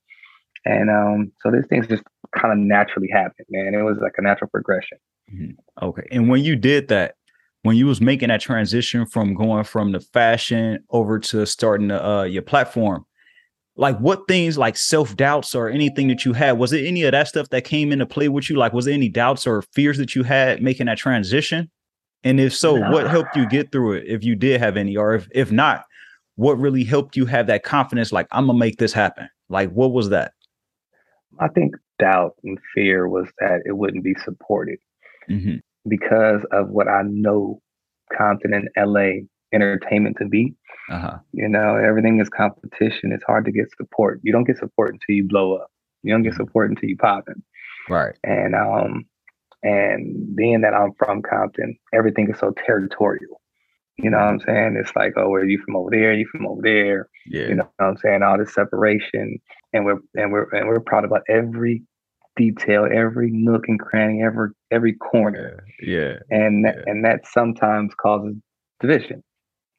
And 0.65 0.89
um, 0.91 1.31
so 1.41 1.51
these 1.51 1.65
things 1.67 1.87
just 1.87 2.03
kind 2.35 2.51
of 2.51 2.59
naturally 2.59 3.09
happened, 3.11 3.47
man. 3.49 3.73
It 3.73 3.81
was 3.81 3.97
like 3.99 4.13
a 4.17 4.21
natural 4.21 4.49
progression. 4.49 4.97
Mm-hmm. 5.33 5.85
Okay, 5.85 6.07
and 6.11 6.29
when 6.29 6.43
you 6.43 6.55
did 6.55 6.87
that, 6.89 7.15
when 7.63 7.75
you 7.75 7.85
was 7.85 8.01
making 8.01 8.29
that 8.29 8.41
transition 8.41 9.05
from 9.05 9.33
going 9.33 9.63
from 9.63 9.91
the 9.91 9.99
fashion 9.99 10.83
over 10.89 11.19
to 11.19 11.45
starting 11.45 11.87
the, 11.87 12.05
uh, 12.05 12.23
your 12.23 12.41
platform, 12.41 13.05
like 13.81 13.97
what 13.97 14.27
things 14.27 14.59
like 14.59 14.77
self-doubts 14.77 15.55
or 15.55 15.67
anything 15.67 16.07
that 16.07 16.23
you 16.23 16.33
had? 16.33 16.59
Was 16.59 16.71
it 16.71 16.85
any 16.85 17.01
of 17.01 17.13
that 17.13 17.27
stuff 17.27 17.50
that 17.50 17.63
came 17.63 17.91
into 17.91 18.05
play 18.05 18.29
with 18.29 18.47
you? 18.47 18.55
Like 18.55 18.73
was 18.73 18.85
there 18.85 18.93
any 18.93 19.09
doubts 19.09 19.47
or 19.47 19.63
fears 19.73 19.97
that 19.97 20.15
you 20.15 20.21
had 20.21 20.61
making 20.61 20.85
that 20.85 21.00
transition? 21.00 21.69
And 22.23 22.39
if 22.39 22.55
so 22.55 22.77
no. 22.77 22.91
what 22.91 23.09
helped 23.09 23.35
you 23.35 23.50
get 23.50 23.71
through 23.71 23.93
it 23.93 24.03
if 24.05 24.23
you 24.23 24.35
did 24.35 24.61
have 24.61 24.77
any? 24.77 24.95
Or 24.95 25.15
if, 25.15 25.27
if 25.31 25.51
not 25.51 25.83
what 26.35 26.59
really 26.59 26.83
helped 26.83 27.17
you 27.17 27.25
have 27.25 27.47
that 27.47 27.63
confidence 27.63 28.11
like 28.11 28.25
i'm 28.31 28.47
gonna 28.47 28.57
make 28.57 28.77
this 28.77 28.93
happen 28.93 29.27
like 29.50 29.69
what 29.71 29.91
was 29.91 30.09
that? 30.09 30.33
I 31.39 31.47
think 31.47 31.75
doubt 32.00 32.35
and 32.43 32.59
fear 32.75 33.09
was 33.09 33.27
that 33.39 33.61
it 33.65 33.73
wouldn't 33.77 34.03
be 34.03 34.15
supported. 34.23 34.77
Mm-hmm. 35.29 35.57
because 35.88 36.41
of 36.51 36.69
what 36.69 36.88
i 36.88 37.03
know 37.05 37.61
compton 38.17 38.53
and 38.53 38.69
la 38.91 39.09
entertainment 39.53 40.17
to 40.20 40.25
be 40.27 40.55
uh-huh. 40.91 41.17
You 41.31 41.48
know, 41.48 41.77
everything 41.77 42.20
is 42.20 42.29
competition. 42.29 43.13
It's 43.13 43.24
hard 43.24 43.46
to 43.46 43.51
get 43.51 43.72
support. 43.77 44.20
You 44.24 44.34
don't 44.34 44.43
get 44.43 44.58
support 44.58 44.91
until 44.91 45.15
you 45.15 45.25
blow 45.27 45.55
up. 45.55 45.72
You 46.03 46.13
don't 46.13 46.24
get 46.24 46.34
mm-hmm. 46.34 46.43
support 46.43 46.70
until 46.70 46.89
you 46.89 46.98
popping. 46.98 47.41
Right. 47.89 48.15
And 48.24 48.55
um, 48.55 49.05
and 49.63 50.36
being 50.36 50.62
that 50.62 50.74
I'm 50.74 50.91
from 50.98 51.22
Compton, 51.22 51.77
everything 51.93 52.29
is 52.29 52.39
so 52.39 52.53
territorial. 52.65 53.39
You 53.98 54.10
know 54.10 54.17
what 54.17 54.27
I'm 54.27 54.39
saying? 54.39 54.77
It's 54.79 54.96
like, 54.96 55.13
oh, 55.15 55.29
where 55.29 55.41
are 55.41 55.50
you 55.50 55.62
from 55.63 55.75
over 55.75 55.91
there? 55.91 56.13
You 56.13 56.27
from 56.31 56.48
over 56.48 56.62
there? 56.62 57.08
Yeah. 57.27 57.48
You 57.48 57.55
know 57.55 57.70
what 57.77 57.86
I'm 57.86 57.98
saying? 57.98 58.24
All 58.24 58.38
this 58.38 58.53
separation, 58.53 59.39
and 59.74 59.86
we're 59.86 60.00
and 60.15 60.31
we're 60.31 60.50
and 60.51 60.67
we're 60.67 60.79
proud 60.81 61.05
about 61.05 61.22
every 61.29 61.84
detail, 62.36 62.88
every 62.91 63.29
nook 63.31 63.67
and 63.67 63.79
cranny, 63.79 64.24
every 64.24 64.50
every 64.72 64.93
corner. 64.93 65.63
Yeah. 65.81 65.98
yeah. 65.98 66.13
And 66.31 66.65
that, 66.65 66.75
yeah. 66.77 66.84
and 66.88 67.05
that 67.05 67.27
sometimes 67.27 67.93
causes 67.96 68.36
division. 68.81 69.24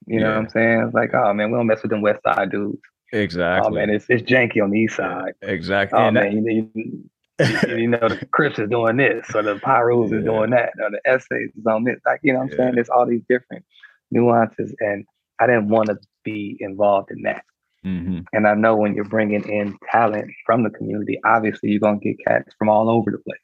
You 0.06 0.20
know 0.20 0.28
what 0.28 0.38
I'm 0.38 0.48
saying? 0.48 0.80
It's 0.80 0.94
like, 0.94 1.14
oh 1.14 1.32
man, 1.32 1.50
we 1.50 1.58
don't 1.58 1.66
mess 1.66 1.82
with 1.82 1.90
them 1.90 2.02
West 2.02 2.22
Side 2.22 2.50
dudes. 2.50 2.80
Exactly. 3.12 3.68
Oh 3.68 3.74
man, 3.74 3.90
it's 3.90 4.06
it's 4.08 4.22
janky 4.22 4.62
on 4.62 4.70
the 4.70 4.80
East 4.80 4.96
Side. 4.96 5.34
Exactly. 5.42 5.98
Oh 5.98 6.06
and 6.06 6.14
man, 6.14 6.44
that- 6.44 6.52
you, 6.52 6.70
you, 6.74 7.76
you, 7.76 7.88
know 7.88 8.08
the 8.08 8.26
Crips 8.32 8.58
is 8.58 8.68
doing 8.68 8.96
this, 8.96 9.26
or 9.34 9.42
the 9.42 9.58
Pyrus 9.58 10.10
yeah. 10.10 10.18
is 10.18 10.24
doing 10.24 10.50
that, 10.50 10.72
or 10.80 10.90
the 10.90 11.00
Essays 11.04 11.50
is 11.56 11.66
on 11.66 11.84
this. 11.84 11.98
Like 12.06 12.20
you 12.22 12.32
know, 12.32 12.40
what 12.40 12.44
I'm 12.44 12.50
yeah. 12.50 12.56
saying 12.56 12.74
there's 12.76 12.88
all 12.88 13.06
these 13.06 13.22
different 13.28 13.64
nuances, 14.10 14.74
and 14.80 15.04
I 15.38 15.46
didn't 15.46 15.68
want 15.68 15.88
to 15.88 15.98
be 16.24 16.56
involved 16.60 17.10
in 17.10 17.22
that. 17.22 17.44
Mm-hmm. 17.84 18.20
And 18.32 18.46
I 18.46 18.54
know 18.54 18.76
when 18.76 18.94
you're 18.94 19.04
bringing 19.04 19.42
in 19.48 19.76
talent 19.90 20.30
from 20.46 20.62
the 20.62 20.70
community, 20.70 21.20
obviously 21.24 21.70
you're 21.70 21.80
gonna 21.80 21.98
get 21.98 22.16
cats 22.26 22.54
from 22.58 22.68
all 22.68 22.88
over 22.88 23.10
the 23.10 23.18
place. 23.18 23.38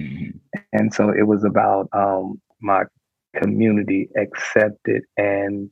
Mm-hmm. 0.00 0.60
And 0.72 0.92
so 0.92 1.10
it 1.10 1.26
was 1.26 1.44
about 1.44 1.88
um, 1.92 2.40
my 2.60 2.84
community 3.36 4.08
accepted 4.16 5.02
and 5.16 5.70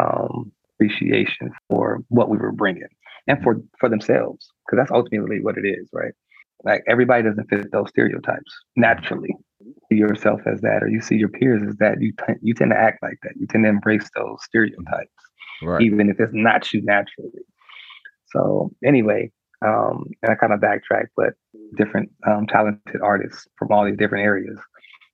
um, 0.00 0.52
appreciation 0.74 1.50
for 1.68 1.98
what 2.08 2.28
we 2.28 2.38
were 2.38 2.52
bringing 2.52 2.88
and 3.26 3.42
for 3.42 3.56
for 3.78 3.88
themselves 3.88 4.48
because 4.66 4.78
that's 4.78 4.90
ultimately 4.90 5.40
what 5.40 5.56
it 5.56 5.66
is 5.66 5.88
right? 5.92 6.12
Like 6.64 6.82
everybody 6.88 7.24
doesn't 7.24 7.48
fit 7.48 7.72
those 7.72 7.88
stereotypes 7.88 8.52
naturally. 8.76 9.34
See 9.88 9.96
yourself 9.96 10.40
as 10.46 10.60
that 10.60 10.82
or 10.82 10.88
you 10.88 11.00
see 11.00 11.16
your 11.16 11.28
peers 11.28 11.62
as 11.68 11.76
that. 11.76 12.00
You 12.00 12.12
t- 12.12 12.40
you 12.40 12.54
tend 12.54 12.70
to 12.70 12.78
act 12.78 13.02
like 13.02 13.18
that. 13.22 13.32
You 13.36 13.46
tend 13.46 13.64
to 13.64 13.70
embrace 13.70 14.08
those 14.14 14.38
stereotypes 14.42 15.10
right. 15.62 15.82
even 15.82 16.08
if 16.08 16.20
it's 16.20 16.32
not 16.34 16.72
you 16.72 16.82
naturally. 16.82 17.42
So 18.26 18.70
anyway 18.84 19.30
um, 19.64 20.06
and 20.22 20.32
i 20.32 20.34
kind 20.34 20.52
of 20.52 20.60
backtrack 20.60 21.06
but 21.16 21.34
different 21.76 22.10
um, 22.26 22.46
talented 22.46 23.00
artists 23.02 23.46
from 23.58 23.70
all 23.70 23.84
these 23.84 23.96
different 23.96 24.24
areas. 24.24 24.58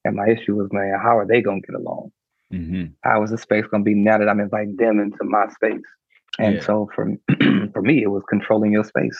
And 0.04 0.16
my 0.16 0.28
issue 0.28 0.56
was 0.56 0.68
man 0.72 0.98
how 1.02 1.18
are 1.18 1.26
they 1.26 1.42
going 1.42 1.62
to 1.62 1.66
get 1.72 1.80
along 1.80 2.10
Mm-hmm. 2.52 2.92
How 3.02 3.22
is 3.22 3.30
the 3.30 3.38
space 3.38 3.64
going 3.70 3.84
to 3.84 3.88
be 3.88 3.94
now 3.94 4.18
that 4.18 4.28
I'm 4.28 4.40
inviting 4.40 4.76
them 4.76 5.00
into 5.00 5.18
my 5.22 5.48
space? 5.48 5.82
And 6.38 6.56
yeah. 6.56 6.62
so 6.62 6.88
for 6.94 7.12
for 7.72 7.82
me, 7.82 8.02
it 8.02 8.08
was 8.08 8.22
controlling 8.28 8.72
your 8.72 8.84
space. 8.84 9.18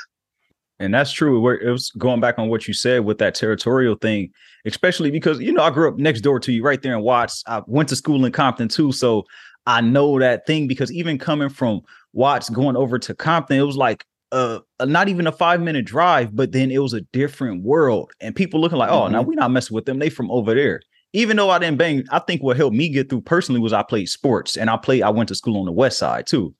And 0.80 0.94
that's 0.94 1.10
true. 1.10 1.48
It 1.50 1.70
was 1.70 1.90
going 1.98 2.20
back 2.20 2.38
on 2.38 2.48
what 2.48 2.68
you 2.68 2.74
said 2.74 3.04
with 3.04 3.18
that 3.18 3.34
territorial 3.34 3.96
thing, 3.96 4.30
especially 4.64 5.10
because 5.10 5.40
you 5.40 5.52
know 5.52 5.62
I 5.62 5.70
grew 5.70 5.88
up 5.88 5.98
next 5.98 6.20
door 6.20 6.38
to 6.40 6.52
you, 6.52 6.62
right 6.62 6.80
there 6.80 6.94
in 6.94 7.02
Watts. 7.02 7.42
I 7.46 7.62
went 7.66 7.88
to 7.88 7.96
school 7.96 8.24
in 8.24 8.32
Compton 8.32 8.68
too, 8.68 8.92
so 8.92 9.24
I 9.66 9.80
know 9.80 10.18
that 10.20 10.46
thing 10.46 10.68
because 10.68 10.92
even 10.92 11.18
coming 11.18 11.48
from 11.48 11.80
Watts 12.12 12.48
going 12.48 12.76
over 12.76 12.98
to 12.98 13.14
Compton, 13.14 13.58
it 13.58 13.62
was 13.62 13.76
like 13.76 14.04
uh, 14.30 14.60
not 14.82 15.08
even 15.08 15.26
a 15.26 15.32
five 15.32 15.60
minute 15.60 15.84
drive, 15.84 16.36
but 16.36 16.52
then 16.52 16.70
it 16.70 16.78
was 16.78 16.92
a 16.92 17.00
different 17.12 17.64
world, 17.64 18.12
and 18.20 18.36
people 18.36 18.60
looking 18.60 18.78
like, 18.78 18.90
oh, 18.90 19.02
mm-hmm. 19.02 19.14
now 19.14 19.22
we're 19.22 19.34
not 19.34 19.50
messing 19.50 19.74
with 19.74 19.84
them. 19.84 19.98
They 19.98 20.10
from 20.10 20.30
over 20.30 20.54
there 20.54 20.80
even 21.12 21.36
though 21.36 21.50
I 21.50 21.58
didn't 21.58 21.78
bang, 21.78 22.04
I 22.10 22.18
think 22.18 22.42
what 22.42 22.56
helped 22.56 22.76
me 22.76 22.88
get 22.88 23.08
through 23.08 23.22
personally 23.22 23.60
was 23.60 23.72
I 23.72 23.82
played 23.82 24.08
sports 24.08 24.56
and 24.56 24.68
I 24.68 24.76
played, 24.76 25.02
I 25.02 25.10
went 25.10 25.28
to 25.28 25.34
school 25.34 25.58
on 25.58 25.66
the 25.66 25.72
west 25.72 25.98
side 25.98 26.26
too. 26.26 26.54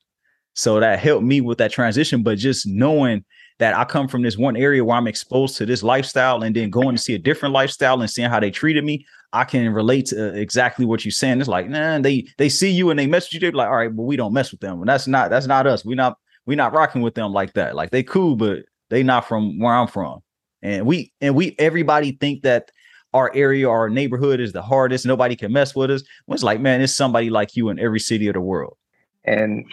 So 0.55 0.81
that 0.81 0.99
helped 0.99 1.25
me 1.25 1.41
with 1.41 1.59
that 1.59 1.71
transition. 1.71 2.23
But 2.23 2.39
just 2.39 2.67
knowing 2.67 3.25
that 3.59 3.77
I 3.77 3.85
come 3.85 4.09
from 4.09 4.23
this 4.23 4.37
one 4.37 4.57
area 4.57 4.85
where 4.85 4.97
I'm 4.97 5.07
exposed 5.07 5.57
to 5.59 5.67
this 5.67 5.83
lifestyle 5.83 6.43
and 6.43 6.55
then 6.55 6.71
going 6.71 6.97
to 6.97 7.03
see 7.03 7.15
a 7.15 7.19
different 7.19 7.53
lifestyle 7.53 8.01
and 8.01 8.11
seeing 8.11 8.31
how 8.31 8.41
they 8.41 8.51
treated 8.51 8.85
me, 8.85 9.05
I 9.33 9.45
can 9.45 9.73
relate 9.73 10.07
to 10.07 10.31
uh, 10.31 10.33
exactly 10.33 10.85
what 10.85 11.05
you're 11.05 11.13
saying. 11.13 11.41
It's 11.41 11.49
like, 11.49 11.69
nah, 11.69 11.99
they 11.99 12.27
they 12.39 12.49
see 12.49 12.71
you 12.71 12.91
and 12.91 12.99
they 12.99 13.07
message 13.07 13.35
you, 13.35 13.41
they're 13.41 13.53
like, 13.53 13.69
all 13.69 13.77
right, 13.77 13.95
but 13.95 14.03
we 14.03 14.17
don't 14.17 14.33
mess 14.33 14.51
with 14.51 14.61
them. 14.61 14.81
And 14.81 14.89
that's 14.89 15.07
not 15.07 15.31
that's 15.31 15.47
not 15.47 15.67
us. 15.67 15.85
We're 15.85 15.97
not 15.97 16.17
we're 16.47 16.57
not 16.57 16.73
rocking 16.73 17.03
with 17.03 17.15
them 17.15 17.33
like 17.33 17.53
that. 17.55 17.75
Like 17.75 17.91
they 17.91 18.03
cool, 18.03 18.37
but 18.37 18.61
they 18.91 19.03
not 19.03 19.29
from 19.29 19.59
where 19.59 19.75
I'm 19.75 19.89
from. 19.89 20.21
And 20.63 20.87
we 20.87 21.13
and 21.21 21.35
we 21.35 21.55
everybody 21.59 22.13
think 22.13 22.43
that 22.43 22.71
our 23.19 23.35
area, 23.35 23.69
our 23.69 23.91
neighborhood 23.91 24.41
is 24.41 24.53
the 24.53 24.63
hardest. 24.63 25.05
Nobody 25.05 25.35
can 25.37 25.53
mess 25.53 25.75
with 25.75 25.91
us. 25.91 26.03
it's 26.29 26.43
like, 26.43 26.61
man, 26.61 26.81
it's 26.81 26.95
somebody 26.95 27.31
like 27.31 27.57
you 27.57 27.69
in 27.69 27.79
every 27.79 28.01
city 28.01 28.29
of 28.29 28.35
the 28.35 28.41
world. 28.41 28.77
And 29.25 29.67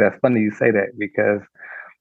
that's 0.00 0.16
funny 0.20 0.40
you 0.40 0.52
say 0.52 0.70
that 0.70 0.90
because 0.96 1.40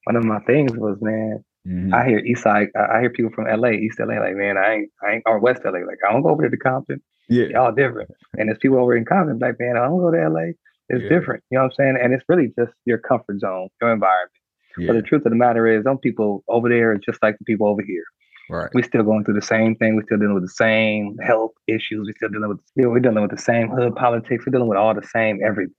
one 0.03 0.15
of 0.15 0.23
my 0.23 0.39
things 0.41 0.71
was, 0.75 0.97
man, 1.01 1.43
mm-hmm. 1.67 1.93
I 1.93 2.05
hear 2.05 2.19
East 2.19 2.43
Side, 2.43 2.67
I 2.75 2.99
hear 2.99 3.09
people 3.09 3.31
from 3.33 3.45
LA, 3.45 3.69
East 3.69 3.99
LA, 3.99 4.19
like, 4.19 4.35
man, 4.35 4.55
I 4.57 4.73
ain't, 4.73 4.89
I 5.03 5.13
ain't, 5.13 5.23
or 5.25 5.39
West 5.39 5.61
LA, 5.65 5.79
like, 5.79 5.97
I 6.07 6.11
don't 6.11 6.21
go 6.21 6.29
over 6.29 6.47
to 6.47 6.57
Compton. 6.57 7.01
Yeah. 7.27 7.45
Y'all 7.45 7.71
different. 7.71 8.11
And 8.37 8.49
there's 8.49 8.59
people 8.61 8.77
over 8.77 8.95
in 8.95 9.05
Compton, 9.05 9.39
like, 9.39 9.55
man, 9.59 9.77
I 9.77 9.87
don't 9.87 9.97
go 9.97 10.11
to 10.11 10.29
LA. 10.29 10.51
It's 10.89 11.03
yeah. 11.03 11.09
different. 11.09 11.43
You 11.49 11.57
know 11.57 11.63
what 11.63 11.73
I'm 11.79 11.95
saying? 11.95 11.97
And 12.01 12.13
it's 12.13 12.23
really 12.29 12.53
just 12.59 12.73
your 12.85 12.99
comfort 12.99 13.39
zone, 13.39 13.69
your 13.81 13.93
environment. 13.93 14.31
Yeah. 14.77 14.87
But 14.87 14.93
the 14.93 15.01
truth 15.01 15.25
of 15.25 15.31
the 15.31 15.37
matter 15.37 15.65
is, 15.67 15.83
some 15.83 15.97
people 15.97 16.43
over 16.47 16.69
there 16.69 16.91
are 16.91 16.97
just 16.97 17.21
like 17.23 17.37
the 17.39 17.45
people 17.45 17.67
over 17.67 17.81
here. 17.81 18.03
Right. 18.51 18.69
We're 18.73 18.83
still 18.83 19.03
going 19.03 19.23
through 19.23 19.35
the 19.35 19.41
same 19.41 19.75
thing. 19.75 19.95
We're 19.95 20.03
still 20.03 20.17
dealing 20.17 20.33
with 20.33 20.43
the 20.43 20.49
same 20.49 21.17
health 21.25 21.51
issues. 21.67 22.07
We're 22.07 22.15
still 22.17 22.29
dealing 22.29 22.49
with 22.49 22.59
you 22.75 22.83
know, 22.83 22.89
we're 22.89 22.99
dealing 22.99 23.21
with 23.21 23.31
the 23.31 23.37
same 23.37 23.69
hood 23.69 23.95
politics. 23.95 24.45
We're 24.45 24.51
dealing 24.51 24.67
with 24.67 24.77
all 24.77 24.93
the 24.93 25.07
same 25.07 25.39
everything. 25.45 25.73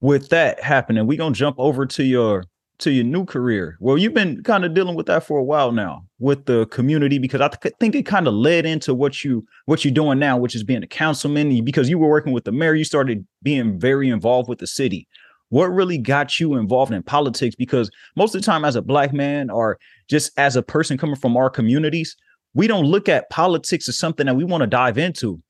With 0.00 0.28
that 0.30 0.62
happening, 0.62 1.06
we're 1.06 1.18
gonna 1.18 1.34
jump 1.34 1.56
over 1.58 1.86
to 1.86 2.04
your 2.04 2.44
to 2.78 2.92
your 2.92 3.04
new 3.04 3.24
career. 3.24 3.76
Well, 3.80 3.98
you've 3.98 4.14
been 4.14 4.42
kind 4.44 4.64
of 4.64 4.72
dealing 4.72 4.94
with 4.94 5.06
that 5.06 5.24
for 5.24 5.38
a 5.38 5.42
while 5.42 5.72
now 5.72 6.04
with 6.20 6.46
the 6.46 6.66
community 6.66 7.18
because 7.18 7.40
I 7.40 7.48
th- 7.48 7.74
think 7.80 7.96
it 7.96 8.04
kind 8.04 8.28
of 8.28 8.34
led 8.34 8.66
into 8.66 8.94
what 8.94 9.24
you 9.24 9.44
what 9.66 9.84
you're 9.84 9.94
doing 9.94 10.18
now, 10.18 10.38
which 10.38 10.54
is 10.54 10.62
being 10.62 10.82
a 10.82 10.86
councilman. 10.86 11.64
Because 11.64 11.90
you 11.90 11.98
were 11.98 12.08
working 12.08 12.32
with 12.32 12.44
the 12.44 12.52
mayor, 12.52 12.74
you 12.74 12.84
started 12.84 13.26
being 13.42 13.78
very 13.78 14.08
involved 14.08 14.48
with 14.48 14.58
the 14.58 14.66
city 14.66 15.07
what 15.50 15.66
really 15.66 15.98
got 15.98 16.38
you 16.38 16.54
involved 16.54 16.92
in 16.92 17.02
politics? 17.02 17.54
Because 17.54 17.90
most 18.16 18.34
of 18.34 18.40
the 18.40 18.46
time 18.46 18.64
as 18.64 18.76
a 18.76 18.82
black 18.82 19.12
man 19.12 19.50
or 19.50 19.78
just 20.08 20.30
as 20.38 20.56
a 20.56 20.62
person 20.62 20.98
coming 20.98 21.16
from 21.16 21.36
our 21.36 21.50
communities 21.50 22.16
we 22.54 22.66
don't 22.66 22.86
look 22.86 23.08
at 23.08 23.30
politics 23.30 23.88
as 23.88 23.98
something 23.98 24.26
that 24.26 24.36
we 24.36 24.44
want 24.44 24.62
to 24.62 24.66
dive 24.66 24.98
into. 24.98 25.40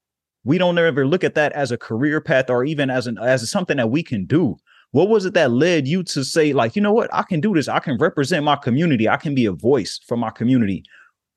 We 0.45 0.59
don't 0.59 0.79
ever 0.79 1.07
look 1.07 1.25
at 1.25 1.35
that 1.35 1.53
as 1.53 1.73
a 1.73 1.79
career 1.79 2.21
path 2.21 2.51
or 2.51 2.65
even 2.65 2.91
as 2.91 3.07
an 3.07 3.19
as 3.19 3.49
something 3.51 3.77
that 3.77 3.91
we 3.91 4.03
can 4.03 4.25
do. 4.25 4.57
What 4.93 5.09
was 5.09 5.25
it 5.25 5.35
that 5.35 5.51
led 5.51 5.87
you 5.87 6.03
to 6.05 6.25
say 6.25 6.53
like 6.53 6.77
you 6.77 6.83
know 6.83 6.93
what? 6.93 7.09
I 7.13 7.23
can 7.23 7.41
do 7.41 7.55
this. 7.55 7.69
I 7.69 7.79
can 7.79 7.97
represent 7.99 8.45
my 8.45 8.57
community. 8.57 9.09
I 9.09 9.17
can 9.17 9.35
be 9.35 9.47
a 9.47 9.53
voice 9.53 10.01
for 10.07 10.17
my 10.17 10.31
community. 10.31 10.85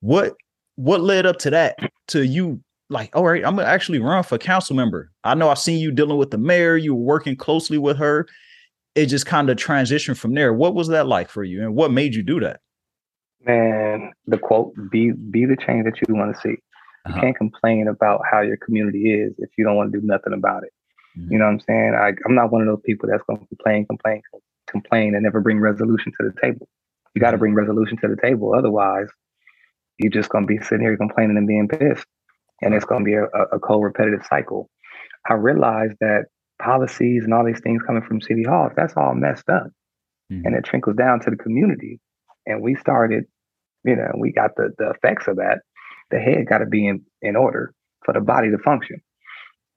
What 0.01 0.35
what 0.75 1.01
led 1.01 1.25
up 1.25 1.37
to 1.39 1.49
that 1.51 1.77
to 2.07 2.25
you 2.25 2.61
like 2.89 3.15
all 3.15 3.23
right 3.23 3.45
i'm 3.45 3.55
gonna 3.55 3.67
actually 3.67 3.99
run 3.99 4.23
for 4.23 4.37
council 4.37 4.75
member. 4.75 5.11
I 5.23 5.35
know 5.35 5.49
I've 5.49 5.59
seen 5.59 5.79
you 5.79 5.91
dealing 5.91 6.17
with 6.17 6.31
the 6.31 6.37
mayor. 6.37 6.75
You 6.75 6.95
were 6.95 7.01
working 7.01 7.35
closely 7.35 7.77
with 7.77 7.97
her 7.97 8.27
it 8.95 9.07
just 9.07 9.25
kind 9.25 9.49
of 9.49 9.57
transitioned 9.57 10.17
from 10.17 10.33
there. 10.33 10.53
What 10.53 10.75
was 10.75 10.89
that 10.89 11.07
like 11.07 11.29
for 11.29 11.43
you, 11.43 11.61
and 11.61 11.75
what 11.75 11.91
made 11.91 12.15
you 12.15 12.23
do 12.23 12.39
that? 12.41 12.59
Man, 13.45 14.11
the 14.27 14.37
quote: 14.37 14.73
"Be 14.91 15.11
be 15.11 15.45
the 15.45 15.57
change 15.57 15.85
that 15.85 15.99
you 16.07 16.15
want 16.15 16.35
to 16.35 16.41
see." 16.41 16.57
You 17.07 17.13
uh-huh. 17.13 17.21
can't 17.21 17.35
complain 17.35 17.87
about 17.87 18.21
how 18.29 18.41
your 18.41 18.57
community 18.57 19.11
is 19.11 19.33
if 19.39 19.49
you 19.57 19.63
don't 19.63 19.75
want 19.75 19.91
to 19.91 19.99
do 19.99 20.05
nothing 20.05 20.33
about 20.33 20.63
it. 20.63 20.71
Mm-hmm. 21.17 21.33
You 21.33 21.39
know 21.39 21.45
what 21.45 21.51
I'm 21.51 21.59
saying? 21.61 21.95
I, 21.95 22.11
I'm 22.25 22.35
not 22.35 22.51
one 22.51 22.61
of 22.61 22.67
those 22.67 22.83
people 22.85 23.09
that's 23.09 23.23
going 23.27 23.39
to 23.39 23.47
complain, 23.47 23.85
complain, 23.87 24.21
complain, 24.67 25.15
and 25.15 25.23
never 25.23 25.41
bring 25.41 25.59
resolution 25.59 26.11
to 26.19 26.29
the 26.29 26.41
table. 26.41 26.67
You 27.15 27.21
got 27.21 27.31
to 27.31 27.37
mm-hmm. 27.37 27.39
bring 27.39 27.53
resolution 27.55 27.97
to 28.01 28.07
the 28.07 28.21
table. 28.21 28.53
Otherwise, 28.53 29.07
you're 29.97 30.11
just 30.11 30.29
going 30.29 30.45
to 30.45 30.47
be 30.47 30.59
sitting 30.63 30.81
here 30.81 30.95
complaining 30.95 31.37
and 31.37 31.47
being 31.47 31.67
pissed. 31.67 32.05
And 32.61 32.75
it's 32.75 32.85
going 32.85 33.03
to 33.03 33.05
be 33.05 33.15
a, 33.15 33.25
a 33.25 33.59
cold 33.59 33.83
repetitive 33.83 34.23
cycle. 34.29 34.69
I 35.27 35.33
realized 35.33 35.95
that 35.99 36.25
policies 36.63 37.23
and 37.23 37.33
all 37.33 37.45
these 37.45 37.61
things 37.61 37.81
coming 37.85 38.03
from 38.03 38.21
city 38.21 38.43
halls, 38.43 38.71
that's 38.75 38.93
all 38.95 39.13
messed 39.15 39.49
up. 39.49 39.67
Mm-hmm. 40.31 40.45
And 40.45 40.55
it 40.55 40.63
trickles 40.63 40.95
down 40.95 41.19
to 41.21 41.29
the 41.29 41.35
community. 41.35 41.99
And 42.45 42.61
we 42.61 42.75
started, 42.75 43.25
you 43.83 43.95
know, 43.95 44.11
we 44.17 44.31
got 44.31 44.51
the, 44.55 44.71
the 44.77 44.91
effects 44.91 45.27
of 45.27 45.37
that. 45.37 45.59
The 46.09 46.19
head 46.19 46.47
got 46.47 46.59
to 46.59 46.65
be 46.65 46.87
in, 46.87 47.01
in 47.21 47.35
order 47.35 47.73
for 48.05 48.13
the 48.13 48.21
body 48.21 48.49
to 48.51 48.57
function. 48.57 49.01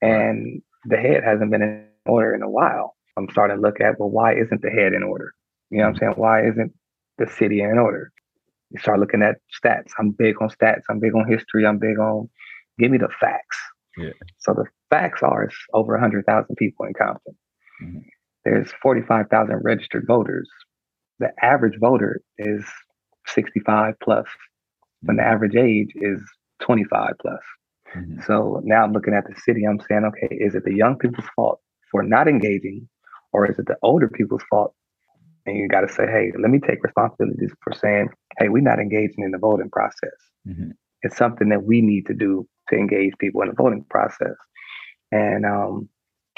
And 0.00 0.62
the 0.84 0.96
head 0.96 1.22
hasn't 1.24 1.50
been 1.50 1.62
in 1.62 1.86
order 2.06 2.34
in 2.34 2.42
a 2.42 2.50
while. 2.50 2.96
I'm 3.16 3.28
starting 3.30 3.56
to 3.56 3.62
look 3.62 3.80
at, 3.80 3.98
well, 3.98 4.10
why 4.10 4.34
isn't 4.34 4.62
the 4.62 4.70
head 4.70 4.92
in 4.92 5.02
order? 5.02 5.32
You 5.70 5.78
know 5.78 5.84
what 5.84 5.90
I'm 5.90 5.96
saying? 5.96 6.12
Why 6.16 6.46
isn't 6.46 6.72
the 7.18 7.28
city 7.28 7.60
in 7.60 7.78
order? 7.78 8.10
You 8.70 8.80
start 8.80 8.98
looking 8.98 9.22
at 9.22 9.36
stats. 9.62 9.92
I'm 9.98 10.10
big 10.10 10.40
on 10.42 10.48
stats. 10.48 10.82
I'm 10.90 10.98
big 10.98 11.14
on 11.14 11.28
history. 11.28 11.64
I'm 11.64 11.78
big 11.78 11.98
on 11.98 12.28
give 12.78 12.90
me 12.90 12.98
the 12.98 13.08
facts. 13.20 13.58
Yeah. 13.96 14.10
So 14.38 14.54
the 14.54 14.64
facts 14.90 15.22
are 15.22 15.44
it's 15.44 15.56
over 15.72 15.92
100,000 15.92 16.56
people 16.56 16.86
in 16.86 16.94
Compton. 16.94 17.34
Mm-hmm. 17.82 17.98
There's 18.44 18.72
45,000 18.82 19.60
registered 19.62 20.06
voters. 20.06 20.48
The 21.18 21.30
average 21.42 21.78
voter 21.78 22.20
is 22.38 22.64
65 23.26 23.94
plus, 24.02 24.26
when 25.02 25.16
the 25.16 25.22
mm-hmm. 25.22 25.32
average 25.32 25.56
age 25.56 25.92
is 25.94 26.20
25 26.62 27.12
plus. 27.20 27.40
Mm-hmm. 27.96 28.20
So 28.26 28.60
now 28.64 28.82
I'm 28.82 28.92
looking 28.92 29.14
at 29.14 29.24
the 29.26 29.40
city. 29.40 29.64
I'm 29.64 29.80
saying, 29.88 30.04
okay, 30.04 30.34
is 30.34 30.54
it 30.54 30.64
the 30.64 30.74
young 30.74 30.98
people's 30.98 31.28
fault 31.36 31.60
for 31.90 32.02
not 32.02 32.28
engaging, 32.28 32.88
or 33.32 33.50
is 33.50 33.58
it 33.58 33.66
the 33.66 33.76
older 33.82 34.08
people's 34.08 34.42
fault? 34.50 34.74
And 35.46 35.56
you 35.56 35.68
got 35.68 35.82
to 35.82 35.92
say, 35.92 36.06
hey, 36.06 36.32
let 36.40 36.50
me 36.50 36.58
take 36.58 36.82
responsibilities 36.82 37.52
for 37.62 37.72
saying, 37.72 38.08
hey, 38.38 38.48
we're 38.48 38.62
not 38.62 38.80
engaging 38.80 39.24
in 39.24 39.30
the 39.30 39.38
voting 39.38 39.70
process. 39.70 40.18
Mm-hmm. 40.48 40.70
It's 41.02 41.16
something 41.16 41.50
that 41.50 41.64
we 41.64 41.82
need 41.82 42.06
to 42.06 42.14
do 42.14 42.48
to 42.68 42.76
engage 42.76 43.12
people 43.18 43.42
in 43.42 43.48
the 43.48 43.54
voting 43.54 43.84
process. 43.88 44.36
And 45.12 45.44
um, 45.46 45.88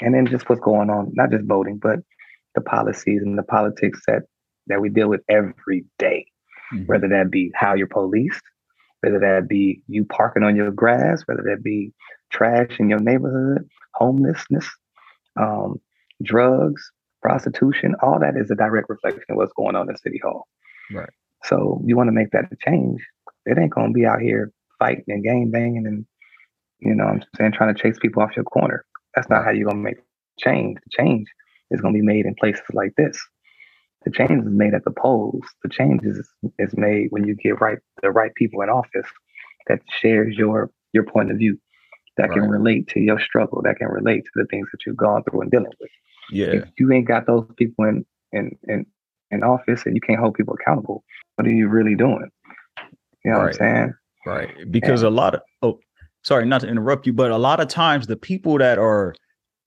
and 0.01 0.13
then 0.13 0.27
just 0.27 0.47
what's 0.49 0.61
going 0.61 0.89
on, 0.89 1.11
not 1.13 1.31
just 1.31 1.45
voting, 1.45 1.77
but 1.77 1.99
the 2.55 2.61
policies 2.61 3.21
and 3.23 3.37
the 3.37 3.43
politics 3.43 4.01
that 4.07 4.23
that 4.67 4.81
we 4.81 4.89
deal 4.89 5.07
with 5.07 5.21
every 5.29 5.85
day, 5.97 6.25
mm-hmm. 6.73 6.85
whether 6.85 7.07
that 7.07 7.31
be 7.31 7.51
how 7.55 7.73
you're 7.73 7.87
policed, 7.87 8.43
whether 9.01 9.19
that 9.19 9.47
be 9.47 9.81
you 9.87 10.05
parking 10.05 10.43
on 10.43 10.55
your 10.55 10.71
grass, 10.71 11.23
whether 11.25 11.43
that 11.43 11.63
be 11.63 11.93
trash 12.31 12.79
in 12.79 12.89
your 12.89 12.99
neighborhood, 12.99 13.67
homelessness, 13.93 14.67
um, 15.39 15.79
drugs, 16.23 16.91
prostitution, 17.21 17.95
all 18.01 18.19
that 18.19 18.35
is 18.37 18.51
a 18.51 18.55
direct 18.55 18.89
reflection 18.89 19.23
of 19.29 19.37
what's 19.37 19.53
going 19.53 19.75
on 19.75 19.89
in 19.89 19.97
City 19.97 20.19
Hall. 20.23 20.47
Right. 20.91 21.09
So 21.45 21.81
you 21.85 21.95
want 21.95 22.07
to 22.07 22.13
make 22.13 22.31
that 22.31 22.51
a 22.51 22.55
change. 22.69 23.05
It 23.45 23.57
ain't 23.57 23.71
gonna 23.71 23.93
be 23.93 24.05
out 24.05 24.21
here 24.21 24.51
fighting 24.79 25.05
and 25.07 25.23
game 25.23 25.51
banging 25.51 25.87
and 25.87 26.05
you 26.79 26.95
know 26.95 27.05
I'm 27.05 27.23
saying 27.35 27.53
trying 27.53 27.73
to 27.73 27.81
chase 27.81 27.97
people 27.99 28.21
off 28.21 28.35
your 28.35 28.45
corner. 28.45 28.85
That's 29.15 29.29
not 29.29 29.43
how 29.43 29.51
you're 29.51 29.67
gonna 29.67 29.81
make 29.81 29.97
change. 30.39 30.77
The 30.83 31.03
change 31.03 31.27
is 31.71 31.81
gonna 31.81 31.93
be 31.93 32.01
made 32.01 32.25
in 32.25 32.35
places 32.35 32.63
like 32.73 32.93
this. 32.97 33.17
The 34.05 34.11
change 34.11 34.45
is 34.45 34.49
made 34.49 34.73
at 34.73 34.85
the 34.85 34.91
polls. 34.91 35.43
The 35.63 35.69
change 35.69 36.01
is, 36.03 36.29
is 36.59 36.73
made 36.77 37.07
when 37.09 37.27
you 37.27 37.35
get 37.35 37.59
right 37.59 37.79
the 38.01 38.11
right 38.11 38.33
people 38.35 38.61
in 38.61 38.69
office 38.69 39.09
that 39.67 39.79
shares 39.99 40.35
your 40.37 40.71
your 40.93 41.03
point 41.03 41.31
of 41.31 41.37
view, 41.37 41.59
that 42.17 42.29
right. 42.29 42.39
can 42.39 42.49
relate 42.49 42.87
to 42.89 42.99
your 42.99 43.19
struggle, 43.19 43.61
that 43.63 43.77
can 43.77 43.87
relate 43.87 44.23
to 44.23 44.31
the 44.35 44.45
things 44.45 44.67
that 44.71 44.79
you've 44.85 44.97
gone 44.97 45.23
through 45.23 45.41
and 45.41 45.51
dealing 45.51 45.73
with. 45.79 45.89
Yeah. 46.31 46.47
If 46.47 46.69
you 46.79 46.91
ain't 46.91 47.07
got 47.07 47.25
those 47.27 47.45
people 47.57 47.85
in 47.85 48.05
in 48.31 48.57
in, 48.67 48.85
in 49.31 49.43
office 49.43 49.85
and 49.85 49.95
you 49.95 50.01
can't 50.01 50.19
hold 50.19 50.35
people 50.35 50.55
accountable, 50.59 51.03
what 51.35 51.47
are 51.47 51.53
you 51.53 51.67
really 51.67 51.95
doing? 51.95 52.29
You 53.25 53.31
know 53.31 53.39
right. 53.39 53.45
what 53.45 53.61
I'm 53.61 53.75
saying? 53.75 53.93
Right. 54.25 54.71
Because 54.71 55.03
and, 55.03 55.13
a 55.13 55.15
lot 55.15 55.35
of 55.35 55.41
oh 55.61 55.79
sorry, 56.27 56.45
not 56.45 56.59
to 56.59 56.67
interrupt 56.67 57.07
you, 57.07 57.13
but 57.13 57.31
a 57.31 57.37
lot 57.37 57.61
of 57.61 57.69
times 57.69 58.05
the 58.05 58.17
people 58.17 58.57
that 58.57 58.77
are 58.77 59.15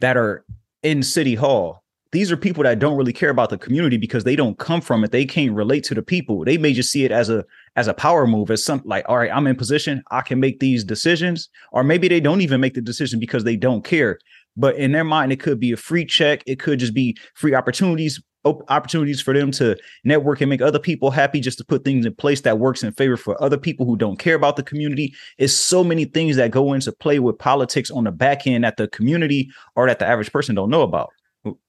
that 0.00 0.16
are 0.18 0.44
in 0.82 1.02
City 1.02 1.34
Hall, 1.34 1.82
these 2.12 2.30
are 2.30 2.36
people 2.36 2.64
that 2.64 2.78
don't 2.78 2.98
really 2.98 3.14
care 3.14 3.30
about 3.30 3.48
the 3.48 3.56
community 3.56 3.96
because 3.96 4.24
they 4.24 4.36
don't 4.36 4.58
come 4.58 4.82
from 4.82 5.02
it. 5.02 5.10
They 5.10 5.24
can't 5.24 5.54
relate 5.54 5.84
to 5.84 5.94
the 5.94 6.02
people. 6.02 6.44
They 6.44 6.58
may 6.58 6.74
just 6.74 6.92
see 6.92 7.06
it 7.06 7.12
as 7.12 7.30
a 7.30 7.46
as 7.76 7.88
a 7.88 7.94
power 7.94 8.26
move, 8.26 8.50
as 8.50 8.62
something 8.62 8.88
like, 8.88 9.06
all 9.08 9.16
right, 9.16 9.30
I'm 9.32 9.46
in 9.46 9.56
position, 9.56 10.02
I 10.10 10.20
can 10.20 10.38
make 10.38 10.60
these 10.60 10.84
decisions. 10.84 11.48
Or 11.72 11.82
maybe 11.82 12.08
they 12.08 12.20
don't 12.20 12.42
even 12.42 12.60
make 12.60 12.74
the 12.74 12.82
decision 12.82 13.18
because 13.18 13.44
they 13.44 13.56
don't 13.56 13.82
care. 13.82 14.18
But 14.54 14.76
in 14.76 14.92
their 14.92 15.04
mind, 15.04 15.32
it 15.32 15.40
could 15.40 15.60
be 15.60 15.72
a 15.72 15.78
free 15.78 16.04
check. 16.04 16.42
It 16.46 16.58
could 16.58 16.78
just 16.78 16.92
be 16.92 17.16
free 17.36 17.54
opportunities, 17.54 18.22
opportunities 18.44 19.20
for 19.20 19.34
them 19.34 19.50
to 19.52 19.76
network 20.04 20.40
and 20.40 20.48
make 20.48 20.62
other 20.62 20.78
people 20.78 21.10
happy 21.10 21.40
just 21.40 21.58
to 21.58 21.64
put 21.64 21.84
things 21.84 22.06
in 22.06 22.14
place 22.14 22.40
that 22.42 22.58
works 22.58 22.82
in 22.82 22.92
favor 22.92 23.16
for 23.16 23.40
other 23.42 23.58
people 23.58 23.84
who 23.86 23.96
don't 23.96 24.18
care 24.18 24.34
about 24.34 24.56
the 24.56 24.62
community. 24.62 25.14
It's 25.38 25.52
so 25.52 25.84
many 25.84 26.04
things 26.06 26.36
that 26.36 26.50
go 26.50 26.72
into 26.72 26.92
play 26.92 27.18
with 27.18 27.38
politics 27.38 27.90
on 27.90 28.04
the 28.04 28.12
back 28.12 28.46
end 28.46 28.64
that 28.64 28.76
the 28.76 28.88
community 28.88 29.50
or 29.76 29.86
that 29.86 29.98
the 29.98 30.06
average 30.06 30.32
person 30.32 30.54
don't 30.54 30.70
know 30.70 30.82
about. 30.82 31.10